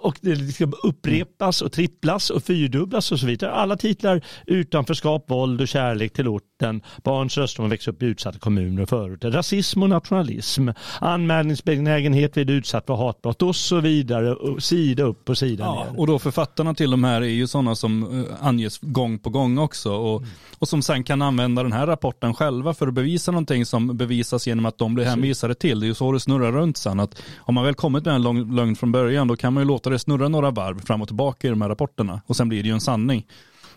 [0.00, 3.52] Och det ska upprepas och tripplas och fyrdubblas och så vidare.
[3.52, 6.24] Alla titlar utanförskap, våld och kärlek till
[6.60, 10.68] orten, barns röster om att växa upp i utsatta kommuner och förorter, rasism och nationalism,
[11.00, 16.00] anmälningsbenägenhet vid utsatt för hatbrott och så vidare, och sida upp och sida Ja, ner.
[16.00, 19.58] och då författarna till de här är ju sådana som eh, anges gång på gång
[19.58, 20.24] också och,
[20.58, 24.46] och som sen kan använda den här rapporten själva för att bevisa någonting som bevisas
[24.46, 25.80] genom att de blir hänvisade till.
[25.80, 28.22] Det är ju så det snurrar runt sen att om man väl kommit med en
[28.22, 31.08] lång, lögn från början då kan man ju låta det snurra några varv fram och
[31.08, 33.26] tillbaka i de här rapporterna och sen blir det ju en sanning.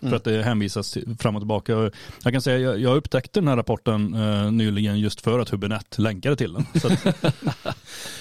[0.08, 1.76] För att det hänvisas till, fram och tillbaka.
[1.76, 1.90] Och
[2.24, 6.00] Jag kan säga jag, jag upptäckte den här rapporten eh, nyligen just för att Hübinette
[6.00, 6.66] länkade till den.
[6.80, 7.06] Så att,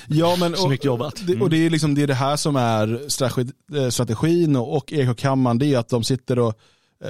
[0.07, 1.27] Ja, men, Snyggt jobbat.
[1.27, 3.01] Det, och det är liksom det, är det här som är
[3.75, 6.59] eh, strategin och, och ekokammaren, det är att de sitter och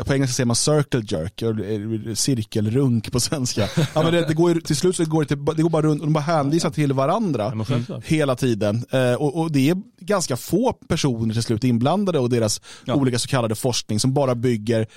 [0.06, 3.68] på engelska säger man circle jerk, eller, eh, cirkelrunk på svenska.
[3.94, 5.82] Ja, men det, det går ju, till slut så går det, till, det går bara
[5.82, 8.06] runt och de bara hänvisar till varandra men självklart.
[8.06, 8.86] hela tiden.
[8.91, 12.94] Eh, och, och det är ganska få personer till slut inblandade och deras Ja.
[12.96, 14.88] olika så kallade forskning som bara bygger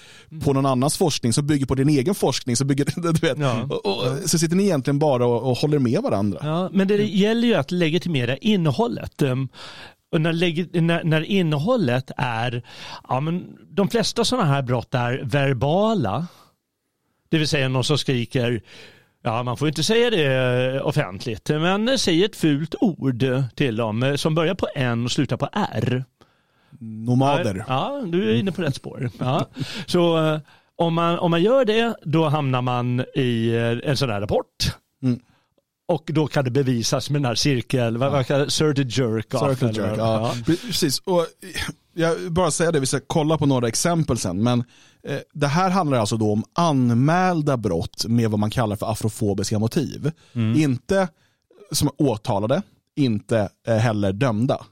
[0.44, 2.56] på någon annans forskning, som bygger på din egen forskning.
[2.56, 3.62] Så, bygger, du vet, Ja.
[3.70, 6.38] och, och, så sitter ni egentligen bara och, och håller med varandra.
[6.42, 9.22] Ja, men det gäller ju att legitimera innehållet.
[10.12, 12.62] Och när, när, när innehållet är,
[13.08, 16.26] ja men de flesta sådana här brott är verbala.
[17.28, 18.62] Det vill säga någon som skriker,
[19.22, 24.34] ja man får inte säga det offentligt, men säg ett fult ord till dem som
[24.34, 26.04] börjar på N och slutar på R.
[26.80, 27.64] Nomader.
[27.68, 29.10] Ja, du är inne på rätt spår.
[29.18, 29.46] Ja.
[29.86, 30.40] Så eh,
[30.76, 34.76] om man, om man gör det, då hamnar man i eh, en sån här rapport.
[35.02, 35.20] Mm.
[35.88, 39.34] Och då kan det bevisas med den här cirkel, vad, vad kallar det, circle jerk
[39.34, 40.34] off, Circle eller jerk, vad- ja.
[40.46, 40.98] Precis.
[40.98, 41.26] Och
[41.94, 44.42] jag vill bara säga det, vi ska kolla på några exempel sen.
[44.42, 44.64] Men
[45.08, 49.58] eh, det här handlar alltså då om anmälda brott med vad man kallar för afrofobiska
[49.58, 50.12] motiv.
[50.32, 50.60] Mm.
[50.60, 51.08] Inte
[51.72, 52.62] som åtalade,
[52.96, 54.64] inte eh, heller dömda.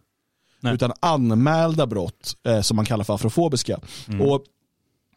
[0.74, 3.80] Utan anmälda brott eh, som man kallar för afrofobiska.
[4.08, 4.20] Mm.
[4.20, 4.44] Och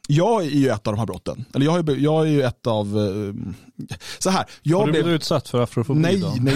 [0.08, 1.46] jag är ju ett av de här brotten.
[1.54, 2.88] Eller jag är, jag är ju ett av...
[2.98, 3.34] eh,
[4.20, 5.04] Så här, jag Har du blev...
[5.04, 6.34] blivit utsatt för afrofobi Nej, då?
[6.40, 6.56] nej,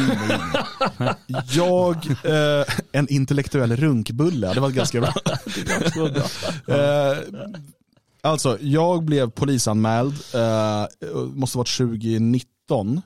[0.98, 1.14] nej.
[1.52, 5.14] Jag, eh, en intellektuell runkbulle, det var ganska bra.
[6.68, 7.18] Eh,
[8.22, 10.86] alltså, jag blev polisanmäld, eh,
[11.34, 13.02] måste ha varit 2019, eh,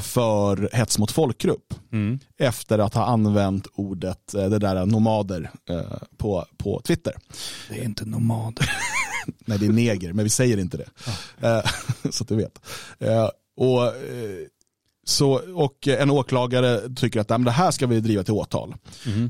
[0.00, 1.74] för hets mot folkgrupp.
[1.92, 2.18] Mm.
[2.38, 5.80] Efter att ha använt ordet, eh, det där nomader, eh,
[6.16, 7.14] på, på Twitter.
[7.68, 8.70] Det är inte nomader.
[9.38, 10.88] Nej, det är neger, men vi säger inte det.
[11.48, 11.64] Eh,
[12.10, 12.60] så att du vet.
[12.98, 14.46] Eh, och, eh,
[15.04, 18.74] så, och en åklagare tycker att "Nej, men det här ska vi driva till åtal.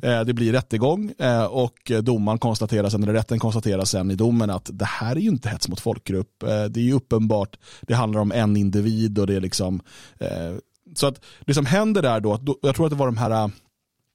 [0.03, 4.51] Eh, Det blir rättegång eh, och domaren konstaterar sen, eller rätten konstaterar sen i domen
[4.51, 6.43] att det här är ju inte hets mot folkgrupp.
[6.43, 9.81] Eh, Det är ju uppenbart, det handlar om en individ och det är liksom
[10.95, 13.51] så att det som händer är då, då- jag tror att det var de här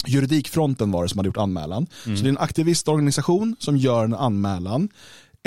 [0.08, 1.88] juridikfronten var det som hade gjort anmälan.
[2.04, 4.90] Så det är en aktivistorganisation som gör en anmälan.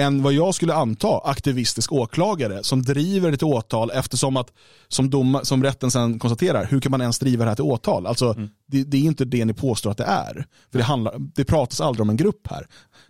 [0.00, 4.52] En vad jag skulle anta aktivistisk åklagare som driver det till åtal eftersom att
[4.88, 8.06] som, dom, som rätten sen konstaterar, hur kan man ens driva det här till åtal?
[8.06, 8.34] Alltså,
[8.66, 10.46] det, det är inte det ni påstår att det är.
[10.70, 12.66] För det, handlar, det pratas aldrig om en grupp här.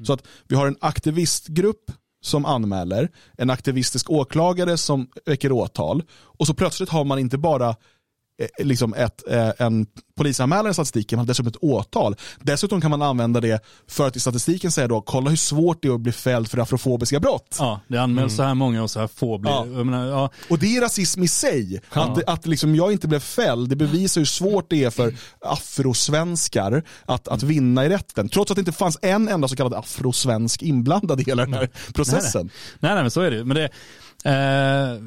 [0.07, 1.91] Så att vi har en aktivistgrupp
[2.23, 7.77] som anmäler, en aktivistisk åklagare som väcker åtal och så plötsligt har man inte bara
[8.59, 9.87] liksom ett, eh, en
[10.17, 12.17] polisanmälan i statistiken, man har dessutom ett åtal.
[12.41, 15.89] Dessutom kan man använda det för att i statistiken säga då, kolla hur svårt det
[15.89, 17.57] är att bli fälld för afrofobiska brott.
[17.59, 19.65] Ja, det anmäls så här många och så här få blir Ja.
[19.65, 20.31] menar, ja.
[20.51, 21.81] Och det är rasism i sig.
[21.95, 22.03] Ja.
[22.03, 26.83] Att, att liksom jag inte blev fälld, det bevisar hur svårt det är för afrosvenskar
[27.05, 28.29] att, att vinna i rätten.
[28.29, 31.69] Trots att det inte fanns en enda så kallad afrosvensk inblandad i hela den här
[31.95, 32.43] processen.
[32.43, 32.95] Nej, nej.
[32.95, 33.45] nej, men så är det.
[33.45, 33.65] Men det,
[34.25, 35.01] eh,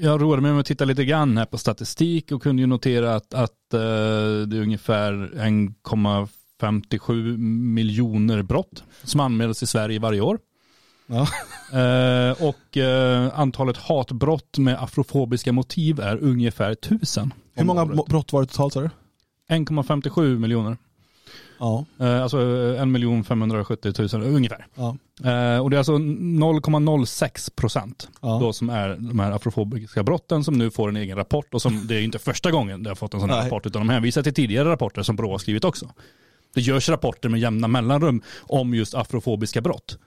[0.00, 3.14] jag roade mig med att titta lite grann här på statistik och kunde ju notera
[3.14, 3.80] att, att eh,
[4.46, 7.36] det är ungefär 1,57
[7.74, 10.38] miljoner brott som anmäls i Sverige varje år.
[11.06, 11.28] Ja.
[11.72, 17.34] Eh, och eh, antalet hatbrott med afrofobiska motiv är ungefär tusen.
[17.54, 18.90] Hur många brott var det totalt sa du?
[19.48, 20.76] 1,57 miljoner.
[21.60, 21.84] Ja.
[21.98, 22.38] Eh, alltså
[22.76, 24.66] eh, 1 570 000 ungefär.
[24.74, 24.96] Ja.
[25.30, 28.38] Eh, och det är alltså 0,06 procent Ja.
[28.42, 31.86] då som är de här afrofobiska brotten som nu får en egen rapport och som
[31.86, 33.46] det är inte första gången det har fått en sån här Nej.
[33.46, 35.90] rapport utan de hänvisar till tidigare rapporter som Brå har skrivit också.
[36.54, 39.98] Det görs rapporter med jämna mellanrum om just afrofobiska brott.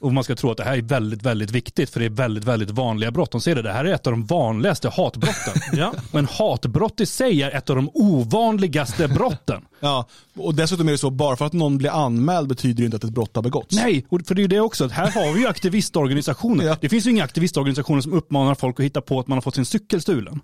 [0.00, 2.44] Och man ska tro att det här är väldigt, väldigt viktigt för det är väldigt,
[2.44, 3.30] väldigt vanliga brott.
[3.30, 5.54] De ser det, det här är ett av de vanligaste hatbrotten.
[5.72, 5.92] Ja.
[6.12, 9.62] Men hatbrott i sig är ett av de ovanligaste brotten.
[9.82, 12.96] Ja, och dessutom är det så, bara för att någon blir anmäld betyder det inte
[12.96, 13.76] att ett brott har begåtts.
[13.76, 14.84] Nej, för det är ju det också.
[14.84, 16.76] att Här har vi ju aktivistorganisationer.
[16.80, 19.54] Det finns ju inga aktivistorganisationer som uppmanar folk att hitta på att man har fått
[19.54, 20.40] sin cykel stulen.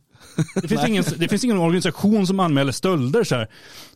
[0.55, 3.49] Det finns, ingen, det finns ingen organisation som anmäler stölder så här.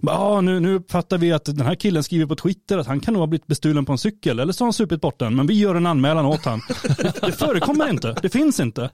[0.07, 3.15] Ah, nu, nu uppfattar vi att den här killen skriver på Twitter att han kan
[3.15, 5.37] nog ha blivit bestulen på en cykel eller så har han supit bort den.
[5.37, 6.61] Men vi gör en anmälan åt han.
[6.83, 8.17] Det, det förekommer inte.
[8.23, 8.91] Det finns inte.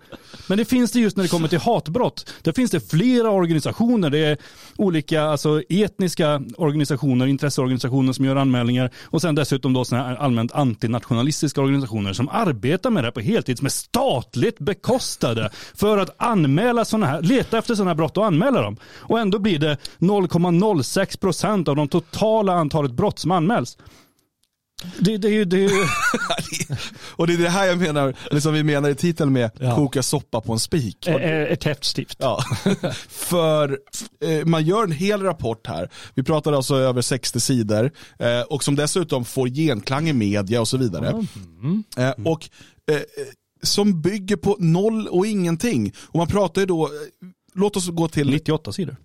[0.49, 2.32] Men det finns det just när det kommer till hatbrott.
[2.43, 4.11] Där finns det flera organisationer.
[4.11, 4.39] Det är
[4.76, 8.91] olika alltså, etniska organisationer, intresseorganisationer som gör anmälningar.
[9.05, 13.20] Och sen dessutom då såna här allmänt antinationalistiska organisationer som arbetar med det här på
[13.20, 18.16] heltid, som är statligt bekostade för att anmäla sådana här, leta efter sådana här brott
[18.16, 18.77] och anmäla dem.
[18.85, 23.77] Och ändå blir det 0,06 procent av de totala antalet brott som anmäls.
[24.99, 25.45] Det, det är ju...
[25.45, 25.70] Det.
[27.16, 30.41] Och det är det här jag menar, som vi menar i titeln med koka soppa
[30.41, 31.07] på en spik.
[31.07, 32.18] Ett häftstift.
[32.20, 32.43] Ja,
[33.09, 33.79] för
[34.20, 35.91] eh, man gör en hel rapport här.
[36.14, 40.68] Vi pratar alltså över 60 sidor eh, och som dessutom får genklang i media och
[40.68, 41.27] så vidare.
[41.97, 42.49] Eh, och
[42.91, 43.01] eh,
[43.63, 45.93] som bygger på noll och ingenting.
[45.99, 46.91] Och man pratar ju då, eh,
[47.55, 48.97] låt oss gå till 98 sidor.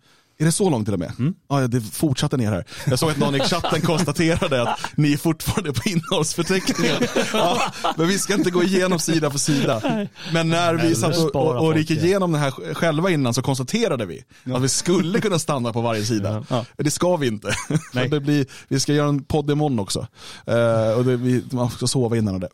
[0.42, 1.34] Är det så långt till och med?
[1.50, 2.66] Ja, det fortsatte ner här.
[2.88, 6.96] Jag såg att någon i chatten konstaterade att ni är fortfarande på innehållsförteckningen.
[7.34, 10.08] Ja, men vi ska inte gå igenom sida för sida.
[10.34, 14.06] Men när vi satt och, och, och gick igenom det här själva innan så konstaterade
[14.06, 14.24] vi
[14.54, 16.44] att vi skulle kunna stanna på varje sida.
[16.78, 17.52] Det ska vi inte.
[17.94, 20.08] För Det blir, vi ska göra en podd imorgon också.
[20.46, 22.50] Eh, och det, vi, man ska sova innan och det.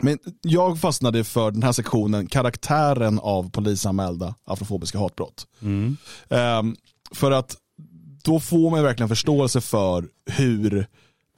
[0.00, 5.46] Men jag fastnade för den här sektionen, karaktären av polisanmälda afrofobiska hatbrott.
[6.28, 6.76] Ehm,
[7.14, 7.56] för att
[8.24, 10.86] då får man verkligen förståelse för hur,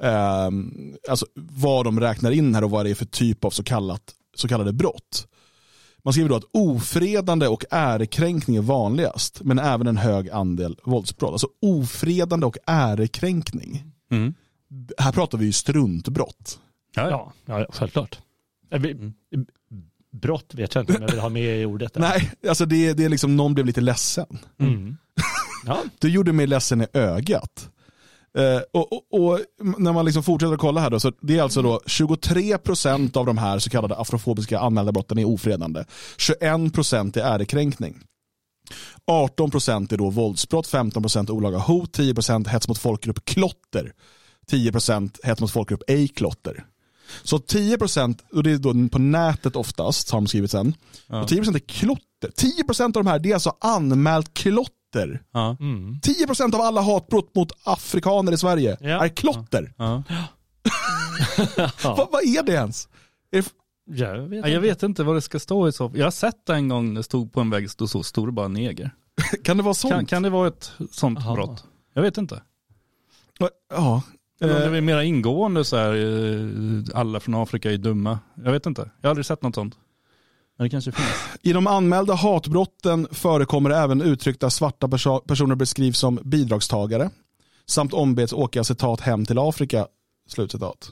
[0.03, 3.63] ehm, alltså vad de räknar in här och vad det är för typ av så,
[3.63, 4.03] kallat,
[4.37, 5.27] så kallade brott.
[6.05, 11.33] Man skriver då att ofredande och ärekränkning är vanligast, men även en hög andel våldsbrott.
[11.33, 13.85] Alltså ofredande och ärekränkning.
[14.99, 16.59] Här pratar vi ju struntbrott.
[16.95, 18.19] Ja, ja, självklart.
[18.79, 19.13] Vi-
[20.13, 21.95] Brott vet jag inte om jag vill ha med i ordet.
[21.95, 22.01] där.
[22.01, 24.39] Nej, alltså det, det är liksom någon blev lite ledsen.
[24.61, 24.97] Mm.
[25.99, 27.71] Du gjorde mig ledsen i ögat.
[28.39, 29.41] Eh, och, och, och
[29.79, 33.27] när man liksom fortsätter att kolla här då, så det är alltså då 23% av
[33.27, 35.85] de här så kallade afrofobiska anmälda brotten är ofredande.
[36.19, 38.01] 21% är ärekränkning.
[39.11, 43.93] 18% är då våldsbrott, 15% olaga hot, 10% hets mot folkgrupp klotter,
[44.51, 46.65] 10% hets mot folkgrupp ej klotter.
[47.23, 50.75] Så 10% och det är då på nätet oftast har de skrivit sen.
[51.07, 51.23] Ja.
[51.23, 52.31] Och 10% är klotter.
[52.69, 55.23] 10% av de här det är alltså anmält klotter.
[55.33, 55.57] Ja.
[55.61, 59.75] 10% av alla hatbrott mot afrikaner i Sverige är klotter.
[59.77, 60.03] Ja.
[61.85, 62.89] vad, vad är det ens?
[63.33, 63.49] Är det,
[63.97, 65.91] jag, vet Ja, jag vet inte vad det ska stå i så.
[65.95, 68.33] Jag har sett det en gång det stod på en vägg, stod så stod det
[68.33, 68.91] bara neger.
[69.45, 69.93] kan det vara sånt?
[69.93, 71.65] Kan, kan det vara ett sånt brott?
[71.95, 72.43] Jag vet inte.
[73.71, 74.03] Ja.
[74.41, 74.71] Eller om Eh.
[74.71, 78.19] det är mer ingående så här, eh, alla från Afrika är dumma.
[78.45, 78.91] Jag vet inte.
[79.01, 79.75] Jag har aldrig sett något sånt.
[80.59, 81.09] Men det kanske finns.
[81.43, 87.11] I de anmälda hatbrotten förekommer även uttryckta svarta perso- personer beskrivs som bidragstagare
[87.67, 89.87] samt ombeds åka citat hem till Afrika.
[90.29, 90.91] Slutcitat.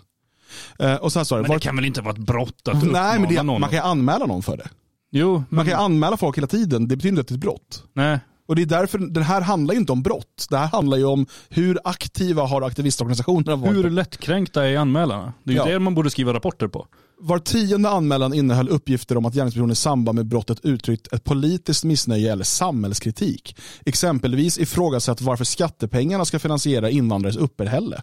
[0.78, 2.82] Eh, och sen står det, Men det var- kan väl inte vara ett brott att
[2.92, 3.60] Nej, men det, någon?
[3.60, 4.68] man kan ju anmäla någon för det.
[5.10, 7.40] Jo, Man kan ju anmäla folk hela tiden, det betyder inte att det är ett
[7.40, 7.84] brott.
[7.92, 8.18] Nej.
[8.48, 10.46] Och det är därför, den här handlar ju inte om brott.
[10.50, 13.76] Det här handlar ju om hur aktiva har aktivistorganisationerna varit.
[13.76, 15.32] Hur lättkränkta är anmälarna?
[15.44, 15.64] Det är ju Ja.
[15.64, 16.86] det man borde skriva rapporter på.
[17.20, 21.84] Var tionde anmälan innehöll uppgifter om att gärningspersonen i samband med brottet uttryckt ett politiskt
[21.84, 23.56] missnöje eller samhällskritik.
[23.86, 28.02] Exempelvis ifrågasatt varför skattepengarna ska finansiera invandrares uppehälle.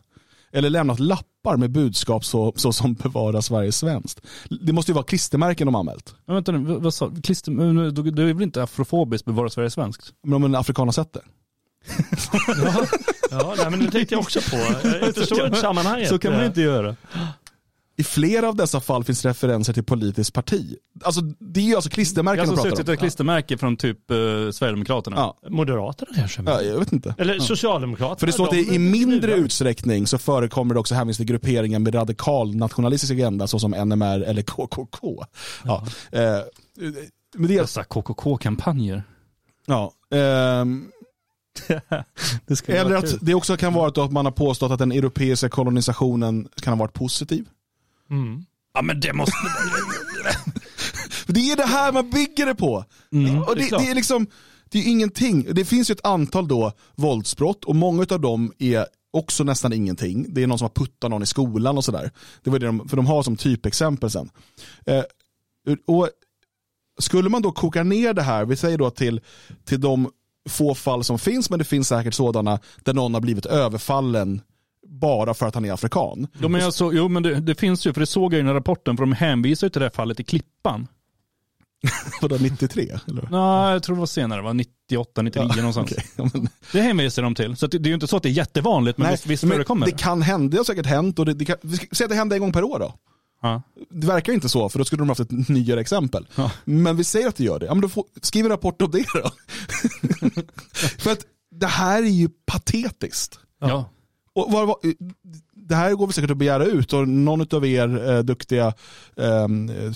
[0.55, 4.21] Eller lämnat lappar med budskap så, så som bevara Sverige svenskt.
[4.61, 6.15] Det måste ju vara klistermärken de anmält.
[6.25, 9.49] Men vänta nu, vad, vad sa Klister, men då- då är väl inte afrofobiskt bevara
[9.49, 10.13] Sverige svenskt?
[10.23, 11.21] Men om en afrikan har sett det.
[13.31, 14.57] Ja, nej, men det tänkte jag också på.
[14.87, 16.09] Jag förstår inte sammanhanget.
[16.09, 16.95] Så kan man inte göra.
[17.97, 20.75] I flera av dessa fall finns referenser till politiskt parti.
[21.03, 22.93] Alltså, det är ju alltså klistermärken Jag de pratar om.
[22.93, 24.15] ett klistermärke från typ eh,
[24.51, 25.17] Sverigedemokraterna.
[25.17, 25.49] Ja.
[25.49, 26.41] Moderaterna kanske?
[26.45, 27.15] Ja, jag vet inte.
[27.17, 28.15] Eller Socialdemokraterna?
[28.19, 31.33] För det står att de- det i mindre utsträckning så förekommer det också hänvisning till
[31.35, 35.25] grupperingar med radikal nationalistisk agenda såsom NMR eller KKK.
[35.63, 35.83] Ja.
[36.11, 36.21] Eh,
[37.37, 39.03] men det, Dessa KKK-kampanjer.
[39.65, 40.91] ja, ehm,
[42.47, 46.47] Det eller att det också kan vara att man har påstått att den europeiska kolonisationen
[46.61, 47.45] kan ha varit positiv.
[48.09, 48.45] Mm.
[48.73, 49.33] Ja men det måste...
[51.27, 52.85] Det är det här man bygger det på.
[53.11, 53.81] Mm, och det är det, klart.
[53.81, 54.27] det är liksom,
[54.69, 55.47] det är ingenting.
[55.53, 60.25] Det finns ju ett antal då våldsbrott och många av dem är också nästan ingenting.
[60.29, 62.11] Det är någon som har puttat någon i skolan och sådär.
[62.43, 64.29] Det var det de, för de har som typexempel sen.
[64.85, 65.03] Eh,
[65.85, 66.09] och
[66.99, 69.21] skulle man då koka ner det här, vi säger då till,
[69.63, 70.09] till de
[70.49, 74.41] få fall som finns, men det finns säkert sådana där någon har blivit överfallen
[74.87, 76.27] bara för att han är afrikan.
[76.39, 78.41] Jo men, jag så, jo, men det, det finns ju, för det såg jag i
[78.41, 80.87] den här rapporten, för de hänvisar ju till det här fallet i Klippan.
[82.21, 82.99] Vadå 93?
[83.07, 83.27] Eller?
[83.31, 84.53] Nej, jag tror det var senare, va?
[84.53, 85.93] 98, 99 Ja, någonstans.
[86.15, 87.55] Ja, men- Det hänvisar de till.
[87.55, 89.43] Så det, det är ju inte så att det är jättevanligt, men Nej, visst, visst
[89.43, 89.97] men förekommer det det.
[89.97, 91.19] kan hända, det har säkert hänt.
[91.19, 91.57] Och det, det kan,
[91.91, 92.93] säga att det hände en gång per år då.
[93.41, 93.61] Ja.
[93.89, 96.27] Det verkar inte så, för då skulle de haft ett nyare exempel.
[96.35, 96.51] Ja.
[96.65, 97.65] Men vi säger att det gör det.
[97.65, 99.31] Ja, men då får, skriv en rapport om det då.
[100.97, 101.19] för att
[101.51, 103.39] det här är ju patetiskt.
[103.59, 103.89] Ja.
[104.35, 104.77] Och vad, vad,
[105.53, 108.73] det här går vi säkert att begära ut och någon av er eh, duktiga
[109.15, 109.47] eh,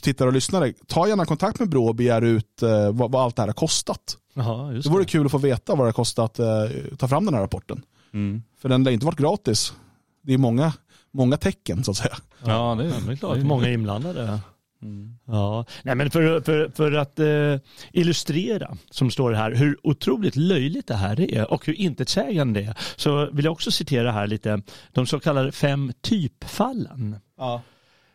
[0.02, 3.36] tittare och lyssnare, ta gärna kontakt med Brå och begär ut eh, vad, vad allt
[3.36, 4.18] det här har kostat.
[4.74, 7.26] Just Det vore kul att få veta vad det har kostat att eh, ta fram
[7.26, 7.82] den här rapporten.
[8.14, 8.44] Mm.
[8.62, 9.74] För den har inte varit gratis.
[10.22, 10.74] Det är många,
[11.12, 12.18] många tecken så att säga.
[12.46, 13.38] Ja, det är, det är klart.
[13.38, 14.40] Många inblandade.
[14.82, 15.18] Mm.
[15.26, 17.56] Ja, nej men för, för, för att eh,
[17.92, 22.78] illustrera, som står här, hur otroligt löjligt det här är och hur intetsägande det är,
[22.96, 24.62] så vill jag också citera här lite
[24.92, 27.16] de så kallade fem typfallen.
[27.38, 27.62] Ja.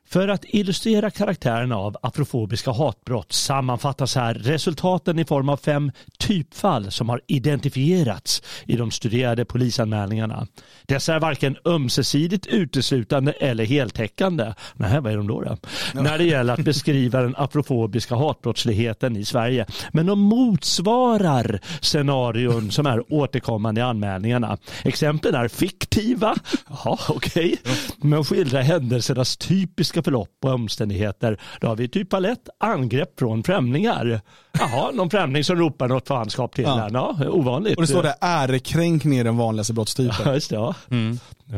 [0.07, 6.90] För att illustrera karaktären av afrofobiska hatbrott sammanfattas här resultaten i form av fem typfall
[6.90, 10.46] som har identifierats i de studerade polisanmälningarna.
[10.86, 14.55] Dessa är varken ömsesidigt uteslutande eller heltäckande.
[14.74, 15.40] Nej, vad är de då?
[15.40, 15.57] då?
[16.02, 19.66] När det gäller att beskriva den afrofobiska hatbrottsligheten i Sverige.
[19.92, 24.59] Men de motsvarar scenarion som är återkommande i anmälningarna.
[24.84, 26.34] Exemplen är fiktiva,
[26.68, 27.57] jaha okej,
[27.96, 31.40] men skildrar händelsernas typiska förlopp och omständigheter.
[31.61, 32.22] Då har vi typ 1,
[32.61, 34.20] angrepp från främlingar.
[34.59, 36.88] Jaha, någon främling som ropar något fanskap till Ja.
[36.92, 37.16] ja.
[37.20, 37.76] ja, ovanligt.
[37.76, 40.16] Och det står där ärekränkning är den vanligaste brottstypen.
[40.24, 40.57] Ja, just det.
[40.57, 40.74] Ja.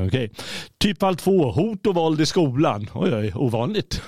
[0.06, 0.30] Okej.
[0.78, 2.90] Typfall 2, hot och våld i skolan.
[2.94, 4.02] Oj, oj, ovanligt.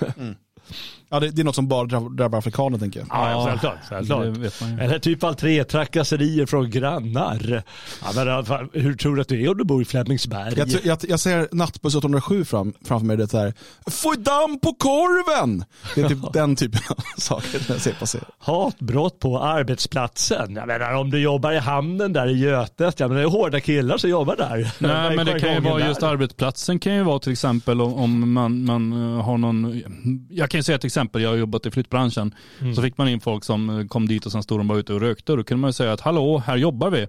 [1.10, 3.08] Ja, det, det är något som bara drabbar, afrikaner tänker jag.
[3.10, 3.78] Ja, självklart.
[3.88, 4.22] självklart.
[4.22, 4.80] det vet man ju.
[4.80, 7.62] Eller typ all tre trakasserier från grannar.
[8.02, 10.54] Ja, men, hur tror du att du är om du bor i Flemingsberg?
[10.56, 13.16] Jag, jag, jag ser nattbuss 807 fram, framför mig.
[13.16, 13.54] Det är
[13.90, 15.64] Få damm på korven!
[15.94, 18.24] Det är typ den typen av saker jag ser passera.
[18.38, 20.56] Hatbrott på arbetsplatsen.
[20.56, 23.60] Jag menar om du jobbar i hamnen där i Götet, ja, men det är hårda
[23.60, 24.72] killar som jobbar där.
[24.78, 26.06] Nej men det kan ju vara just där.
[26.08, 29.82] arbetsplatsen kan ju vara till exempel om, om man, man eh, har någon,
[30.30, 32.34] jag kan ju säga ett exempel, jag har jobbat i flyttbranschen.
[32.60, 32.74] Mm.
[32.74, 34.94] Så fick man in folk som eh, kom dit och sen stod de bara ute
[34.94, 35.32] och rökte.
[35.32, 37.06] Då kunde man ju säga att hallå, här jobbar vi.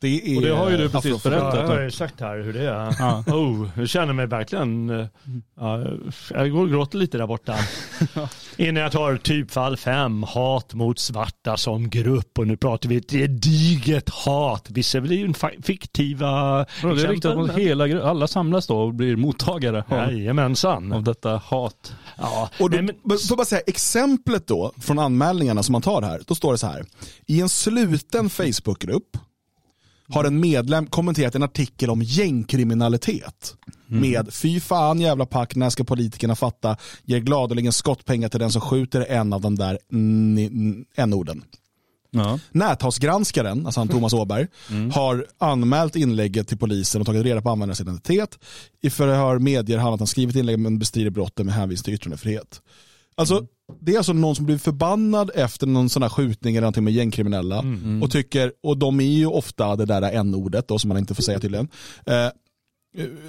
[0.00, 1.54] Det är Och det har ju du precis berättat.
[1.54, 2.96] Ja, jag har ju sagt här hur det är.
[2.98, 3.24] Ja.
[3.26, 5.06] Oh, jag känner mig verkligen, eh,
[5.60, 5.84] ja,
[6.30, 7.56] jag går och gråter lite där borta.
[8.56, 12.38] Innan jag tar typfall 5, hat mot svarta som grupp.
[12.38, 14.66] Och nu pratar vi ett gediget hat.
[14.70, 15.32] Vissa är väl ju
[15.62, 20.12] fiktiva Ja, det är riktigt mot men- hela alla samlas då och blir mottagare av,
[20.12, 20.92] Jajamensan.
[20.92, 21.92] av detta hat.
[22.18, 22.86] Ja, Och då, Får
[23.28, 26.66] jag bara säga, exemplet då från anmälningarna som man tar här, då står det så
[26.66, 26.84] här.
[27.26, 29.16] I en sluten Facebookgrupp
[30.08, 33.54] har en medlem kommenterat en artikel om gängkriminalitet.
[33.86, 36.76] Med fy fan jävla pack, när ska politikerna fatta?
[37.04, 39.78] Ger gladeligen skottpengar till den som skjuter en av de där
[40.96, 41.44] n-orden.
[42.10, 42.38] Ja.
[42.52, 44.46] Näthatsgranskaren, alltså han Thomas Åberg,
[44.92, 48.38] har anmält inlägget till polisen och tagit reda på användarens identitet.
[48.82, 52.60] I förhör medger han att han skrivit inlägg men bestrider brottet med hänvisning till yttrandefrihet.
[53.14, 53.46] Alltså,
[53.80, 56.92] det är alltså någon som blir förbannad efter någon sån här skjutning eller någonting med
[56.92, 57.64] gängkriminella
[58.02, 61.22] och tycker, och de är ju ofta det där n-ordet då som man inte får
[61.22, 61.68] säga tydligen.
[62.06, 62.28] Eh,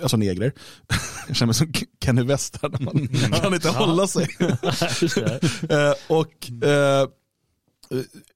[0.01, 0.51] Alltså negrer.
[1.27, 1.73] Jag känner mig som
[2.03, 3.07] Kenny West här när man
[3.41, 4.27] kan inte hålla sig.
[5.69, 7.07] Eh, och eh,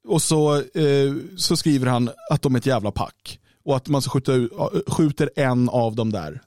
[0.08, 3.39] och så, eh, så skriver han att de är ett jävla pack.
[3.66, 4.52] Och att man skjuta ut,
[4.88, 6.41] skjuter en av dem där.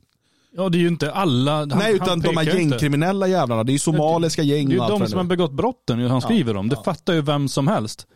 [0.57, 1.53] Ja det är ju inte alla.
[1.53, 2.61] Han, Nej, utan de här ju inte.
[2.61, 3.65] gängkriminella jävlarna.
[3.65, 6.21] Det är ju somaliska gäng Det är ju de som har begått brotten ju han
[6.21, 6.69] skriver om.
[6.69, 8.07] Det fattar ju vem som helst.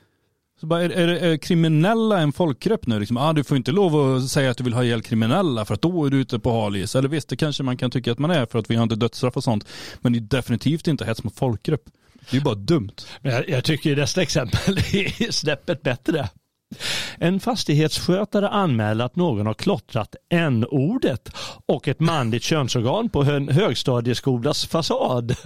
[0.61, 3.01] Så bara, är, är, är kriminella en folkgrupp nu?
[3.01, 5.75] Liksom, ah, du får inte lov att säga att du vill ha ihjäl kriminella för
[5.75, 6.97] att då är du ute på halis.
[6.97, 8.97] Eller visst, det kanske man kan tycka att man är för att vi har inte
[8.97, 9.69] dödsstraff och sånt.
[10.01, 11.85] Men det är definitivt inte hets mot folkgrupp.
[12.31, 12.93] Det är ju bara dumt.
[13.23, 16.29] Men jag, jag tycker ju nästa exempel är snäppet bättre.
[17.19, 21.29] En fastighetsskötare anmäler att någon har klottrat n-ordet
[21.67, 25.37] och ett manligt könsorgan på en högstadieskolas fasad.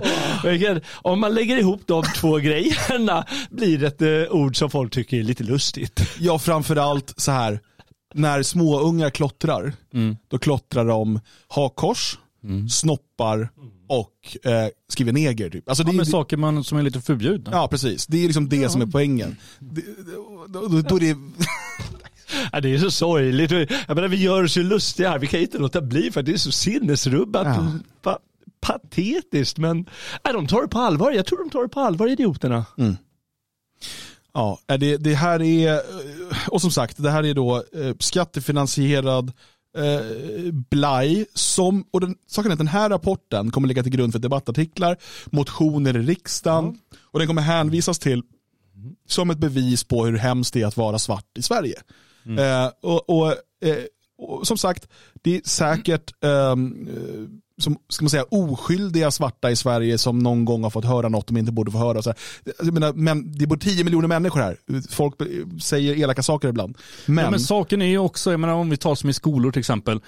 [0.44, 4.92] Vilket, Om man lägger ihop de två grejerna blir det ett eh, ord som folk
[4.92, 6.00] tycker är lite lustigt.
[6.18, 7.60] Ja, framförallt så här.
[8.14, 9.72] När småungar klottrar,
[10.28, 12.18] då klottrar de hakkors,
[12.70, 13.48] snoppar
[13.90, 15.50] och eh, skriver neger.
[15.50, 15.68] Typ.
[15.68, 17.50] Alltså, det Ja, är, men saker man, som är lite förbjudna.
[17.52, 18.06] ja, precis.
[18.06, 19.36] Det är liksom det som är poängen.
[19.58, 19.82] Det,
[20.48, 21.16] då, då, då är det,
[22.52, 23.50] Ja, det är så sorgligt.
[23.50, 25.18] Jag menar, vi gör oss ju lustiga här.
[25.18, 27.46] Vi kan inte låta bli för det är så sinnesrubbat.
[27.46, 27.72] Ja.
[28.02, 28.18] Pa
[28.60, 29.58] patetiskt.
[29.58, 29.76] Men
[30.24, 31.12] nej, de tar det på allvar.
[31.12, 32.64] Jag tror de tar det på allvar, idioterna.
[34.34, 35.80] Ja, eh, det, det här är,
[36.48, 39.32] och som sagt, det här är då eh, skattefinansierad
[39.76, 44.12] eh, blaj som, och den, saken är att den här rapporten kommer ligga till grund
[44.12, 44.96] för debattartiklar,
[45.26, 48.22] motioner i riksdagen och den kommer hänvisas till
[49.08, 51.82] som ett bevis på hur hemskt det är att vara svart i Sverige.
[52.38, 53.28] Eh, och, och,
[53.60, 53.84] eh,
[54.18, 54.88] och som sagt,
[55.22, 57.28] det är säkert ehm, eh,
[57.60, 61.26] som, ska man säga, oskyldiga svarta i Sverige som någon gång har fått höra något
[61.26, 62.02] de inte borde få höra.
[62.02, 62.14] Så.
[62.58, 64.56] Jag menar, men det bor 10 miljoner människor här.
[64.90, 65.14] Folk
[65.62, 66.78] säger elaka saker ibland.
[67.06, 69.52] Men, Ja, men saken är ju också, jag menar om vi tar som i skolor
[69.52, 70.00] till exempel.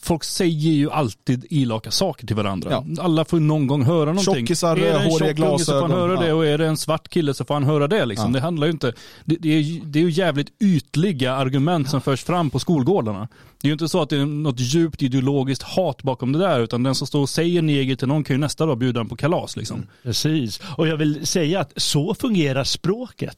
[0.00, 2.70] Folk säger ju alltid elaka saker till varandra.
[2.70, 3.02] Ja.
[3.04, 4.34] Alla får någon gång höra någonting.
[4.34, 5.90] Tjockisar, är det en rödhåriga unge så får han glasögon.
[6.10, 6.34] höra det Ja.
[6.34, 8.06] och är det en svart kille så får han höra det.
[8.06, 8.26] Liksom.
[8.30, 8.32] Ja.
[8.32, 8.92] Det handlar ju inte,
[9.24, 13.28] det, det, är, ju- det är ju jävligt ytliga argument som förs fram på skolgårdarna.
[13.60, 16.60] Det är ju inte så att det är något djupt ideologiskt hat bakom det där
[16.60, 19.08] utan den som står och säger neger till någon kan ju nästa dag bjuda den
[19.08, 19.56] på kalas.
[19.56, 19.86] Liksom.
[20.02, 20.60] Precis.
[20.76, 23.36] Och jag vill säga att så fungerar språket.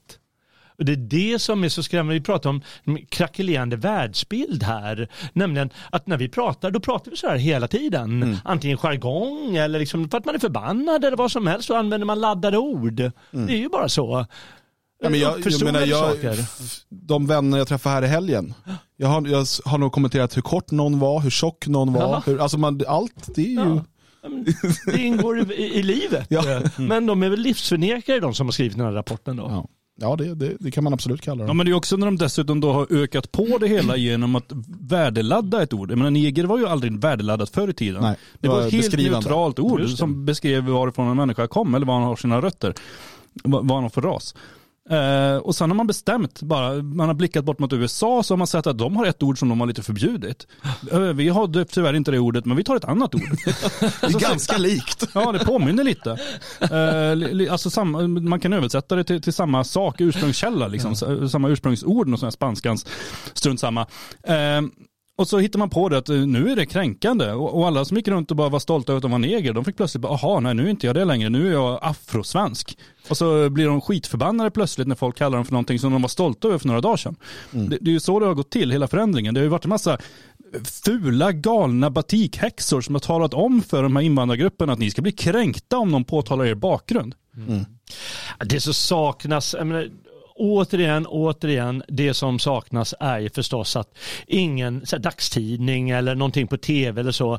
[0.81, 2.14] Och det är det som är så skrämmande.
[2.14, 2.62] Vi pratar om
[3.09, 5.09] krackelerande världsbild här.
[5.33, 8.22] Nämligen att när vi pratar, då pratar vi så här hela tiden.
[8.22, 8.37] Mm.
[8.45, 12.05] Antingen jargong eller liksom för att man är förbannad eller vad som helst så använder
[12.05, 12.95] man laddade ord.
[13.31, 14.14] Det är ju bara så.
[14.14, 14.26] Mm.
[15.03, 16.37] Ja, men jag, jag menar, jag, saker.
[16.89, 18.55] de vänner jag träffade här i helgen,
[18.97, 22.22] jag har, jag har nog kommenterat hur kort någon var, hur tjock någon var.
[22.26, 23.55] Hur, alltså man, allt, det är ju...
[23.55, 23.85] Ja.
[24.87, 26.26] Det ingår i, i livet.
[26.28, 26.61] Ja.
[26.76, 29.43] Men de är väl livsförnekare de som har skrivit den här rapporten då.
[29.43, 29.66] Ja,
[30.01, 31.57] ja det, det, det kan man absolut kalla Ja dem.
[31.57, 34.53] men det är också när de dessutom då har ökat på det hela genom att
[34.80, 35.90] värdeladda ett ord.
[35.90, 38.03] Jag menar neger var ju aldrig värdeladdat förr i tiden.
[38.03, 39.88] Nej, det var ett helt neutralt ord det.
[39.88, 42.74] som beskrev varifrån en människa kom eller var han har sina rötter.
[43.44, 44.34] Vad vad han har för ras.
[44.91, 48.36] Eh, och sen har man bestämt bara, man har blickat bort mot USA så har
[48.38, 50.47] man sett att de har ett ord som de har lite förbjudit.
[50.93, 53.22] Eh, vi har tyvärr inte det ordet men vi tar ett annat ord.
[54.01, 55.05] Det är ganska likt.
[55.14, 56.11] Ja, det påminner lite.
[56.61, 61.32] Eh, li- alltså samma, man kan översätta det till, till samma sak, ursprungskälla, liksom, S-
[61.32, 62.86] samma ursprungsord, och sån här spanskans,
[63.34, 63.86] strunt samma.
[65.20, 67.96] Och så hittar man på det att eh, nu är det kränkande och, alla som
[67.96, 70.12] gick runt och bara var stolta över att de var neger, de fick plötsligt bara,
[70.12, 72.78] aha, nej nu är inte jag det längre, nu är jag afrosvensk.
[73.08, 76.08] Och så blir de skitförbannade plötsligt när folk kallar dem för någonting som de var
[76.08, 77.16] stolta över för några dagar sedan.
[77.50, 79.34] Det, det är ju så det har gått till, hela förändringen.
[79.34, 79.98] Det har ju varit en massa
[80.84, 85.12] fula, galna batikhäxor som har talat om för de här invandrargrupperna att ni ska bli
[85.12, 87.14] kränkta om någon påtalar er bakgrund.
[88.44, 89.88] Det som saknas, jag menar,
[90.41, 97.01] återigen, återigen, det som saknas är förstås att ingen här, dagstidning eller någonting på tv
[97.01, 97.38] eller så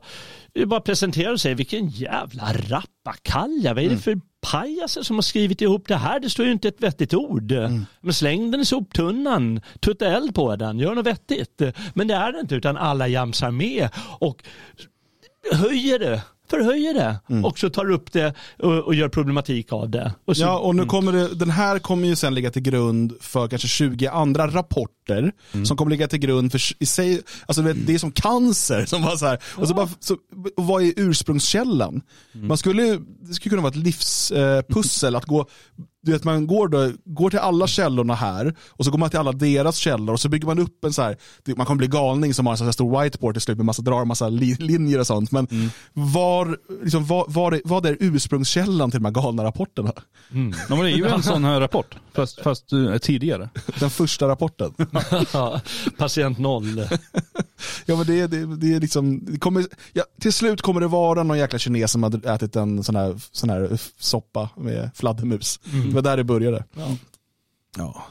[0.65, 4.19] bara presenterar och säger vilken jävla rappakalja, vad är det för
[4.51, 6.19] pajaser som har skrivit ihop det här?
[6.19, 7.51] Det står ju inte ett vettigt ord.
[8.01, 11.61] Men släng den i soptunnan, tutta eld på den, gör något vettigt.
[11.93, 13.89] Men det är det inte utan alla jamsar med
[14.19, 14.43] och
[15.51, 16.21] höjer det
[16.51, 20.11] förhöjer det och så tar upp det och, och gör problematik av det.
[20.25, 23.13] Och så, Ja, och nu kommer det, den här kommer ju sen ligga till grund
[23.21, 25.31] för kanske 20 andra rapporter
[25.65, 29.01] som kommer ligga till grund för i sig, alltså vet, det är som cancer som
[29.03, 30.17] var så här, och så bara, så,
[30.55, 32.01] vad är ursprungskällan?
[32.31, 32.83] Man skulle,
[33.21, 35.45] det skulle kunna vara ett livspussel att gå,
[36.03, 39.19] du vet man går, då, går till alla källorna här och så går man till
[39.19, 41.17] alla deras källor och så bygger man upp en så här,
[41.55, 43.81] man kommer bli galning som har en sån här stor whiteboard till slut med massa,
[43.81, 45.31] drar massa li, linjer och sånt.
[45.31, 45.47] Men
[45.93, 49.91] var, liksom, var, var är, vad är ursprungskällan till de här galna rapporterna?
[49.95, 53.49] Ja, men det är ju en sån här rapport, fast, fast eh, tidigare.
[53.79, 54.73] Den första rapporten.
[55.33, 55.61] Ja,
[55.97, 56.87] patient noll.
[57.85, 61.23] Ja men det, det, det är liksom, det kommer, ja, till slut kommer det vara
[61.23, 65.59] någon jäkla kines som har ätit en sån här, sån här soppa med fladdermus.
[65.73, 65.87] Mm.
[65.89, 66.63] Det var där det började.
[66.75, 66.95] Ja.
[67.77, 68.03] Ja.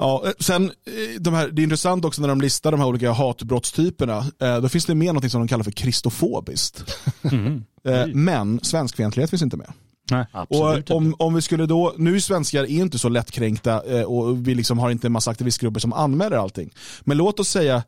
[0.00, 2.86] Ja, eh, sen, eh, de här, det är intressant också när de listar de här
[2.86, 4.26] olika hatbrottstyperna.
[4.40, 6.84] Eh, Då finns det med något som de kallar för kristofobiskt.
[7.84, 9.72] Eh, Men svenskfientlighet finns inte med.
[10.10, 14.54] Nej, Och om, om vi skulle då, nu svenskar är inte så lättkränkta och vi
[14.54, 16.70] liksom har inte en massa aktivistgrupper som anmäler allting.
[17.00, 17.82] Men låt oss säga,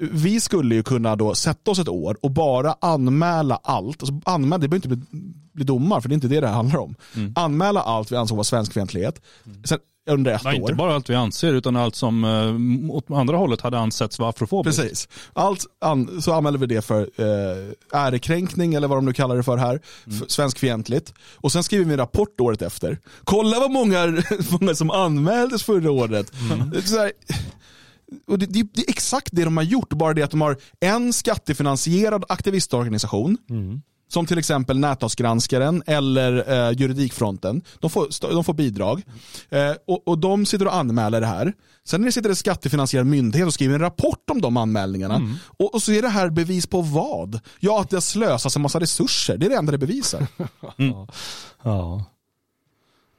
[0.00, 4.02] vi skulle ju kunna då sätta oss ett år och bara anmäla allt.
[4.02, 5.20] Alltså anmäla, det behöver inte bli,
[5.52, 6.94] bli domar för det är inte det det handlar om.
[7.34, 9.20] Anmäla allt vi ansåg var svenskfientlighet.
[9.64, 9.78] Sen,
[10.10, 10.60] under ett Nej, år.
[10.60, 14.30] inte bara allt vi anser utan allt som eh, åt andra hållet hade ansetts vara
[14.30, 14.82] afrofobiskt.
[14.82, 15.08] Precis.
[15.32, 19.42] Allt an, så anmäler vi det för eh, ärekränkning eller vad de nu kallar det
[19.42, 19.80] för här.
[20.04, 21.14] För svenskfientligt.
[21.36, 22.98] Och sen skriver vi en rapport året efter.
[23.24, 24.06] Kolla vad många,
[24.60, 26.32] många som anmäldes förra året.
[26.74, 27.12] Är Så här,
[28.26, 30.56] och det, det, det är exakt det de har gjort, bara det att de har
[30.80, 33.38] en skattefinansierad aktivistorganisation
[34.12, 37.62] som till exempel Näthavsgranskaren eller eh, Juridikfronten.
[37.80, 39.02] De får, de får bidrag.
[39.50, 41.52] Eh, och, och de sitter och anmäler det här.
[41.84, 45.36] Sen när det sitter en skattefinansierad myndighet och skriver en rapport om de anmälningarna.
[45.46, 47.40] Och, och så är det här bevis på vad?
[47.60, 49.36] Ja, att det har slösats en massa resurser.
[49.36, 50.26] Det är det enda det bevisar.
[51.64, 52.04] Ja.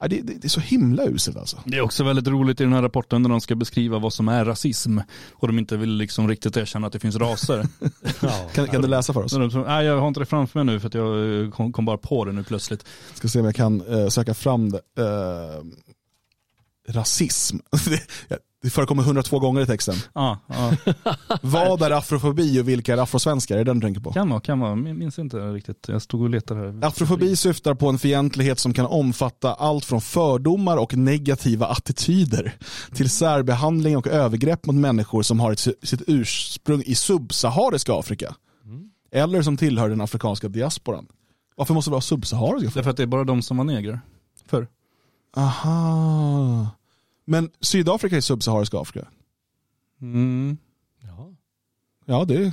[0.04, 1.62] Ja, det, det, det är så himla uselt alltså.
[1.64, 4.28] Det är också väldigt roligt i den här rapporten när de ska beskriva vad som
[4.28, 4.98] är rasism
[5.32, 7.66] och de inte vill liksom riktigt erkänna att det finns raser.
[8.54, 9.32] Kan, kan du läsa för oss?
[9.66, 11.98] Nej, jag har inte det framför mig nu för att jag eh, kom, kom bara
[11.98, 12.86] på det nu plötsligt.
[13.14, 14.80] Ska se om jag kan eh, söka fram det.
[14.98, 15.64] Eh,
[16.94, 17.56] rasism.
[18.64, 19.94] det, förekommer 102 gånger i texten.
[20.12, 20.72] Ja, ja.
[21.42, 23.54] Vad är afrofobi och vilka är afrosvenskar?
[23.54, 24.12] Är det den du tänker på?
[24.12, 24.70] Kan vara, kan vara.
[24.70, 25.88] Jag minns inte riktigt.
[25.88, 26.86] Jag stod och letade här.
[26.86, 32.54] Afrofobi syftar på en fientlighet som kan omfatta allt från fördomar och negativa attityder
[32.94, 35.54] till särbehandling och övergrepp mot människor som har
[35.86, 38.34] sitt ursprung i subsahariska Afrika.
[39.12, 41.06] Eller som tillhör den afrikanska diasporan.
[41.56, 42.70] Varför måste det vara subsahariska?
[42.74, 44.00] Därför att det är bara de som var negrer
[44.46, 44.68] förr.
[45.36, 46.68] Aha.
[47.24, 49.08] Men Sydafrika är subsahariska Afrika?
[50.00, 50.58] Mm.
[52.06, 52.52] Ja, det,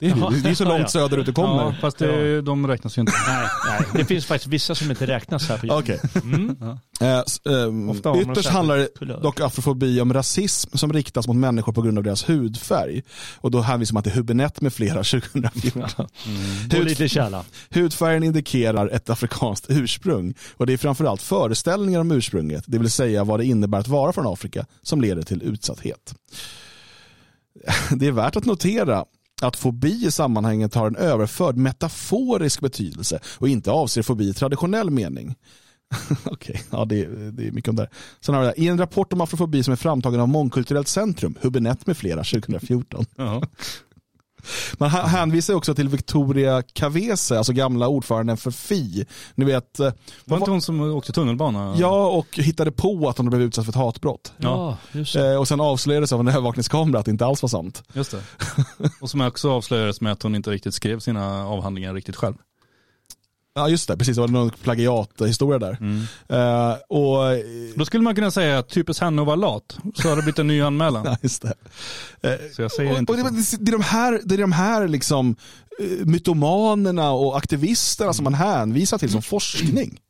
[0.00, 0.88] det, är, det är så långt Ja.
[0.88, 1.62] söderut det kommer.
[1.62, 3.12] Ja, fast det, de räknas ju inte.
[3.28, 5.78] Nej, nej, det finns faktiskt vissa som inte räknas här på jorden.
[5.82, 6.22] Okej.
[6.24, 6.56] Mm.
[7.00, 11.98] Eh, man ytterst handlar det dock afrofobi om rasism som riktas mot människor på grund
[11.98, 13.02] av deras hudfärg.
[13.36, 16.06] Och då hänvisar man till Hubinett med flera 2014.
[16.78, 17.44] Och lite kärla.
[17.70, 23.24] Hudfärgen indikerar ett afrikanskt ursprung och det är framförallt föreställningar om ursprunget, det vill säga
[23.24, 26.14] vad det innebär att vara från Afrika, som leder till utsatthet.
[27.96, 29.04] Det är värt att notera
[29.42, 34.90] att fobi i sammanhanget har en överförd metaforisk betydelse och inte avser fobi i traditionell
[34.90, 35.34] mening.
[36.24, 37.90] Okej, ja, det, är- det är mycket om det här.
[38.20, 38.54] Sen har vi det.
[38.60, 43.04] I en rapport om afrofobi som är framtagen av Mångkulturellt centrum, Hubinett med flera 2014.
[44.78, 49.06] Man hä- hänvisar också till Victoria Cavese, alltså gamla ordföranden för Fi.
[49.34, 49.92] Ni vet, eh,
[50.24, 51.74] Var inte hon som åkte tunnelbana?
[51.78, 54.32] Ja, och hittade på att hon hade blivit utsatt för ett hatbrott.
[54.36, 57.82] Ja, just Eh, Och sen avslöjades av en övervakningskamera att det inte alls var sant.
[57.92, 58.22] Just det.
[59.00, 62.34] Och som också avslöjades med att hon inte riktigt skrev sina avhandlingar riktigt själv.
[63.60, 64.16] Ja just det, precis.
[64.16, 65.78] Det var någon plagiathistoria där.
[66.28, 67.18] Eh, och,
[67.74, 70.38] Då skulle man kunna säga att typiskt henne att vara lat, så har det blivit
[70.38, 71.04] en ny anmälan.
[71.10, 71.54] Ja, just det.
[72.56, 74.88] Så jag säger och, inte och det, det, är de här, det är de här
[74.88, 75.36] liksom,
[75.80, 80.00] eh, mytomanerna och aktivisterna som man hänvisar till som forskning.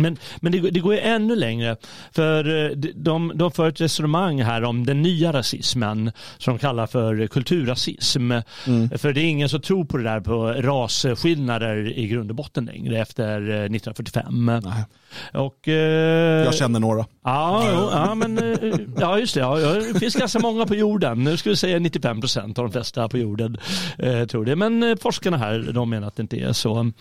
[0.00, 1.76] Men, men det, går- det går ju ännu längre.
[2.12, 6.86] För eh, de, de, för ett resonemang här om den nya rasismen som de kallar
[6.86, 8.32] för kulturrasism.
[8.98, 12.64] För det är ingen som tror på det där på rasskillnader i grund och botten
[12.64, 14.50] längre efter eh, 1945.
[15.34, 17.04] Och, eh, Jag känner några.
[17.24, 18.70] Ja, jo, ja, men, eh,
[19.00, 19.40] ja just det.
[19.40, 19.56] Ja,
[19.92, 21.24] det finns ganska många på jorden.
[21.24, 23.56] Nu skulle vi säga 95 procent av de flesta på jorden
[23.98, 24.56] eh, tror det.
[24.56, 26.92] Men forskarna här de menar att det inte är så.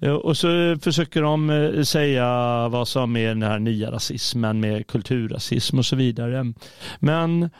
[0.00, 5.78] Eh, och så försöker de säga vad som är den här nya rasismen med kulturrasism
[5.78, 6.52] och så vidare.
[6.98, 7.50] Men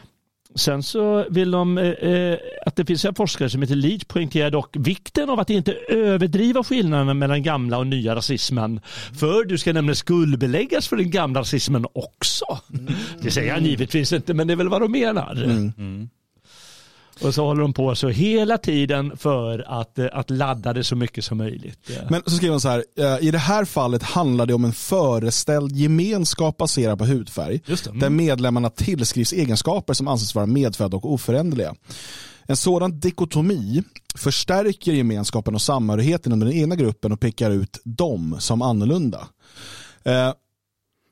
[0.54, 4.50] Sen så vill de eh, eh, att det finns en forskare som heter Leach poängterar
[4.50, 8.80] dock vikten av att inte överdriva skillnaderna mellan gamla och nya rasismen.
[9.12, 12.58] För du ska nämligen skuldbeläggas för den gamla rasismen också.
[13.22, 15.34] Det säger han givetvis inte men det är väl vad de menar.
[17.24, 20.96] Och så håller de på så hela tiden för att, eh, att ladda det så
[20.96, 21.90] mycket som möjligt.
[22.10, 24.72] Men så skriver han så här, eh, i det här fallet handlar det om en
[24.72, 27.60] föreställd gemenskap baserad på hudfärg,
[28.00, 31.74] där medlemmarna tillskrivs egenskaper som anses vara medfödda och oföränderliga.
[32.46, 33.82] En sådan dikotomi
[34.14, 39.28] förstärker gemenskapen och samhörigheten under den ena gruppen och pekar ut dem som annorlunda.
[40.04, 40.32] Eh,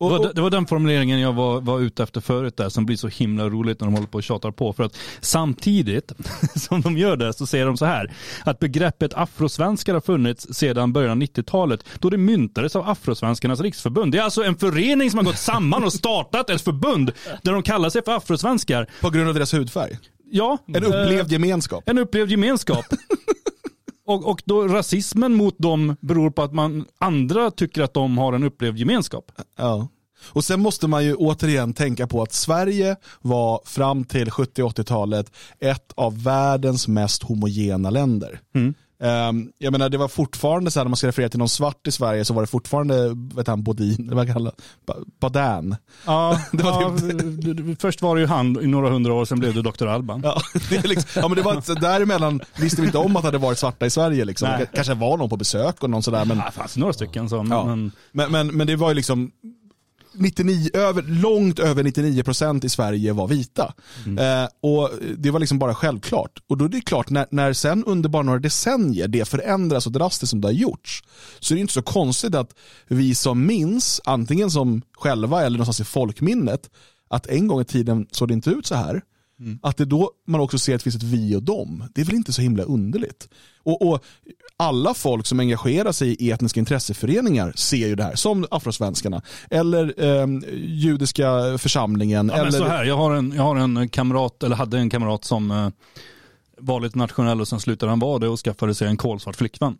[0.00, 2.96] Det var, det var den formuleringen jag var, var ute efter förut där som blir
[2.96, 4.72] så himla roligt när de håller på och tjatar på.
[4.72, 6.12] För att samtidigt
[6.54, 8.12] som de gör det så säger de så här
[8.44, 14.12] att begreppet afrosvenskar har funnits sedan början av 90-talet då det myntades av Afrosvenskarnas riksförbund.
[14.12, 17.12] Det är alltså en förening som har gått samman och startat ett förbund
[17.42, 18.86] där de kallar sig för afrosvenskar.
[19.00, 19.98] På grund av deras hudfärg?
[20.30, 20.58] Ja.
[20.66, 21.88] En upplevd eh, gemenskap?
[21.88, 22.84] En upplevd gemenskap.
[24.10, 28.32] Och, och då rasismen mot dem beror på att man andra tycker att de har
[28.32, 29.32] en upplevd gemenskap.
[29.56, 29.88] Ja.
[30.26, 35.92] Och sen måste man ju återigen tänka på att Sverige var fram till 70-80-talet ett
[35.94, 38.40] av världens mest homogena länder.
[39.02, 41.86] Ehm, jag menar det var fortfarande så här när man ska referera till någon svart
[41.86, 44.52] i Sverige så var det fortfarande, vet han, Bodin, eller vad kallar
[44.86, 45.76] Ba- Badan.
[46.06, 46.88] Ja, Det var ja,
[47.52, 49.86] d- först var det ju han i några hundra år, sen blev det Dr.
[49.86, 50.20] Alban.
[50.24, 50.40] Ja,
[50.70, 53.38] det är liksom, ja men det var däremellan visste vi inte om att det hade
[53.38, 54.48] varit svarta i Sverige liksom.
[54.48, 54.66] Nej.
[54.74, 56.38] Kanske var någon på besök och någon sådär men.
[56.38, 57.64] Ja, det fanns några stycken som, Ja.
[57.64, 59.30] men, Men, men, men det var ju liksom
[60.20, 63.74] 99, över, långt över 99% i Sverige var vita.
[64.18, 66.42] Eh, och Det var liksom bara självklart.
[66.46, 69.90] Och då är det klart, när, när sen under bara några decennier det förändras så
[69.90, 71.02] drastiskt som det har gjorts,
[71.40, 72.54] så är det inte så konstigt att
[72.88, 76.70] vi som minns, antingen som själva eller någonstans i folkminnet,
[77.10, 79.02] att en gång i tiden såg det inte ut så här.
[79.62, 82.04] Att det då man också ser att det finns ett vi och dem, det är
[82.04, 83.28] väl inte så himla underligt.
[83.62, 84.04] Och, och
[84.56, 90.04] alla folk som engagerar sig i etniska intresseföreningar ser ju det här, som afrosvenskarna, eller
[90.04, 90.26] eh,
[90.56, 92.30] judiska församlingen.
[92.34, 92.50] Ja, eller...
[92.50, 95.68] så här, jag har en, jag har en kamrat, eller hade en kamrat som eh,
[96.58, 99.78] var lite nationell och sen slutade han vara det och skaffade sig en kolsvart flickvän.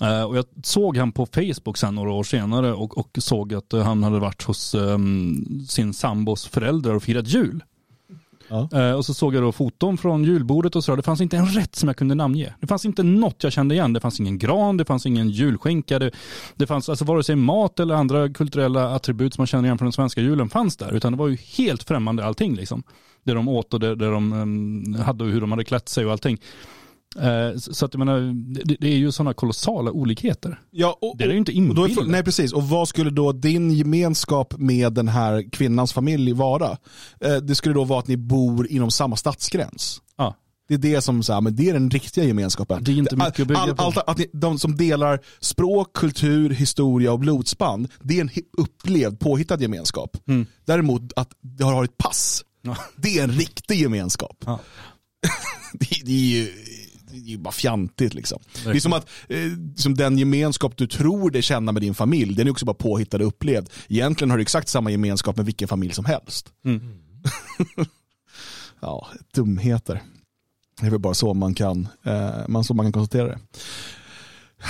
[0.00, 3.72] Eh, och jag såg han på Facebook sen några år senare och, och såg att
[3.72, 4.98] han hade varit hos eh,
[5.68, 7.62] sin sambos föräldrar och firat jul.
[8.52, 8.68] Ja.
[8.72, 11.46] Eh, och så såg jag då foton från julbordet och så det fanns inte en
[11.46, 12.54] rätt som jag kunde namnge.
[12.60, 13.92] Det fanns inte något jag kände igen.
[13.92, 15.98] Det fanns ingen gran, det fanns ingen julskinka.
[15.98, 16.10] Det,
[16.54, 19.86] det fanns alltså vare sig mat eller andra kulturella attribut som man känner igen från
[19.86, 20.92] den svenska julen fanns där.
[20.92, 22.82] Utan det var ju helt främmande allting liksom.
[23.24, 26.06] Det de åt och det, det de um, hade och hur de hade klätt sig
[26.06, 26.38] och allting.
[27.16, 28.34] Eh, så att jag menar,
[28.64, 30.60] det, är ju sådana kolossala olikheter.
[30.70, 32.06] Ja, och, det är ju inte inbildat.
[32.06, 36.78] nej precis, och vad skulle då din gemenskap med den här kvinnans familj vara?
[37.20, 40.02] Eh, det skulle då vara att ni bor inom samma stadsgräns.
[40.16, 40.36] Ja.
[40.68, 42.84] Det är det som så här, men det är den riktiga gemenskapen.
[42.84, 43.82] Det är inte mycket att bygga all, på.
[43.82, 49.20] allt, att ni, de som delar språk, kultur, historia och blodsband, det är en upplevd,
[49.20, 50.16] påhittad gemenskap.
[50.28, 50.46] Mm.
[50.64, 52.44] Däremot att det har ett pass,
[52.96, 54.44] det är en riktig gemenskap.
[55.72, 56.48] det, det är ju
[57.12, 58.38] det är bara fjantigt liksom.
[58.64, 59.38] Det är som att eh,
[59.76, 63.16] som den gemenskap du tror dig känna med din familj, den är också bara påhittad
[63.16, 63.70] och upplevd.
[63.88, 66.52] Egentligen har du exakt samma gemenskap med vilken familj som helst.
[66.64, 66.80] Mm.
[68.80, 70.02] ja, dumheter.
[70.80, 73.38] Det är väl bara så man kan, eh, man, så man kan konstatera det.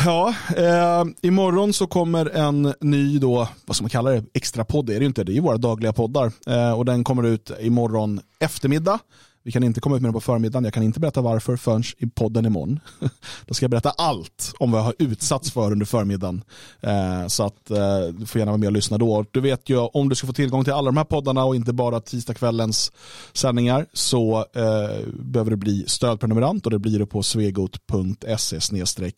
[0.04, 4.90] Ja, eh, imorgon så kommer en ny då, vad ska man kalla det, extra podd
[4.90, 6.32] är det ju inte, det är ju våra dagliga poddar.
[6.46, 8.98] Eh, och den kommer ut imorgon eftermiddag.
[9.44, 10.64] Vi kan inte komma ut med den på förmiddagen.
[10.64, 12.80] Jag kan inte berätta varför förrän i podden imorgon.
[13.46, 16.44] Då ska jag berätta allt om vad jag har utsatts för under förmiddagen.
[16.80, 19.24] Eh, så att eh, du får gärna vara med och lyssna då.
[19.30, 21.72] Du vet ju om du ska få tillgång till alla de här poddarna och inte
[21.72, 22.92] bara tisdagskvällens
[23.32, 28.60] sändningar så eh, behöver du bli stödprenumerant och det blir du på svegot.se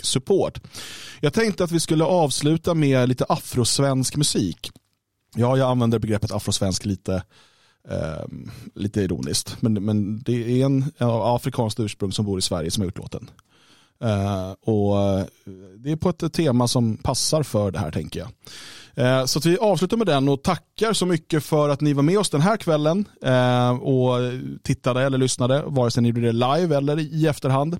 [0.02, 0.60] support.
[1.20, 4.70] Jag tänkte att vi skulle avsluta med lite afrosvensk musik.
[5.36, 7.22] Ja, jag använder begreppet afrosvensk lite
[7.88, 9.56] Ehm, lite ironiskt.
[9.60, 12.98] Men, men det är en av afrikanskt ursprung som bor i Sverige som har gjort
[12.98, 13.30] låten.
[14.00, 15.24] Ehm, och eh,
[15.76, 18.28] det är på ett tema som passar för det här tänker jag.
[18.98, 22.02] Uh, så att vi avslutar med den och tackar så mycket för att ni var
[22.02, 24.32] med oss den här kvällen uh, och
[24.62, 27.76] tittade eller lyssnade, vare sig ni gjorde det live eller i efterhand.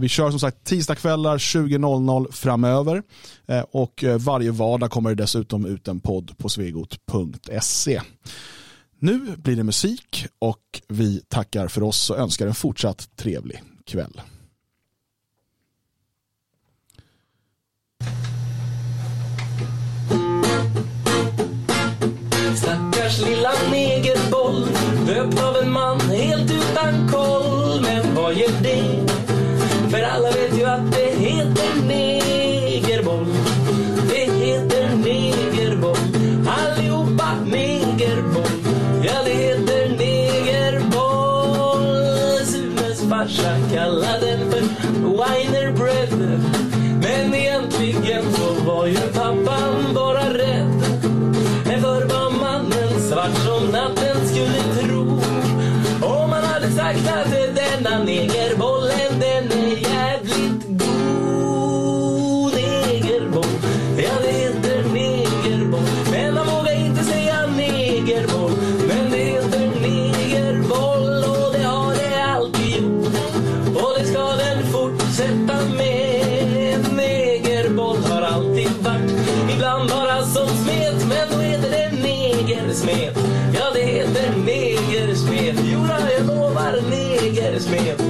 [0.00, 3.02] Vi kör som sagt tisdagskvällar 20.00 framöver
[3.46, 8.00] eh, och eh, varje vardag kommer det dessutom ut en podd på svegot.se.
[8.98, 14.20] Nu blir det musik och vi tackar för oss och önskar en fortsatt trevlig kväll.
[22.56, 24.66] Stackars lilla negerboll
[25.06, 27.80] döpt av en man helt utan koll.
[27.82, 29.06] Men vad gör det?
[29.90, 32.25] För alla vet ju att det heter negerboll.
[45.16, 46.40] För Weinerbröd.
[47.02, 50.82] Men egentligen så var ju pappan bara rädd.
[51.80, 55.20] För vad mannen svart som natten skulle tro.
[56.02, 58.75] Om man hade sagt att denna negerbollen
[82.84, 83.16] negersmet.
[83.54, 85.72] Ja, det heter negersmet.
[85.72, 88.05] Jodå, jag lovar negersmet.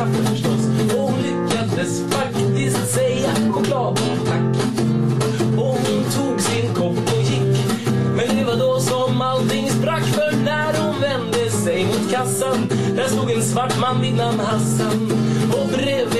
[0.00, 0.66] Kaffe förstås.
[0.94, 4.56] Och hon lyckades faktiskt säga chokladboll tack.
[5.56, 7.58] Och hon tog sin kopp och gick.
[8.16, 13.08] Men det var då som allting sprack För när hon vände sig mot kassan Där
[13.08, 15.12] stod en svart man vid namn Hassan.
[15.52, 16.19] Och bredvid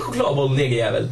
[0.00, 1.08] chokladboll, negerjävel?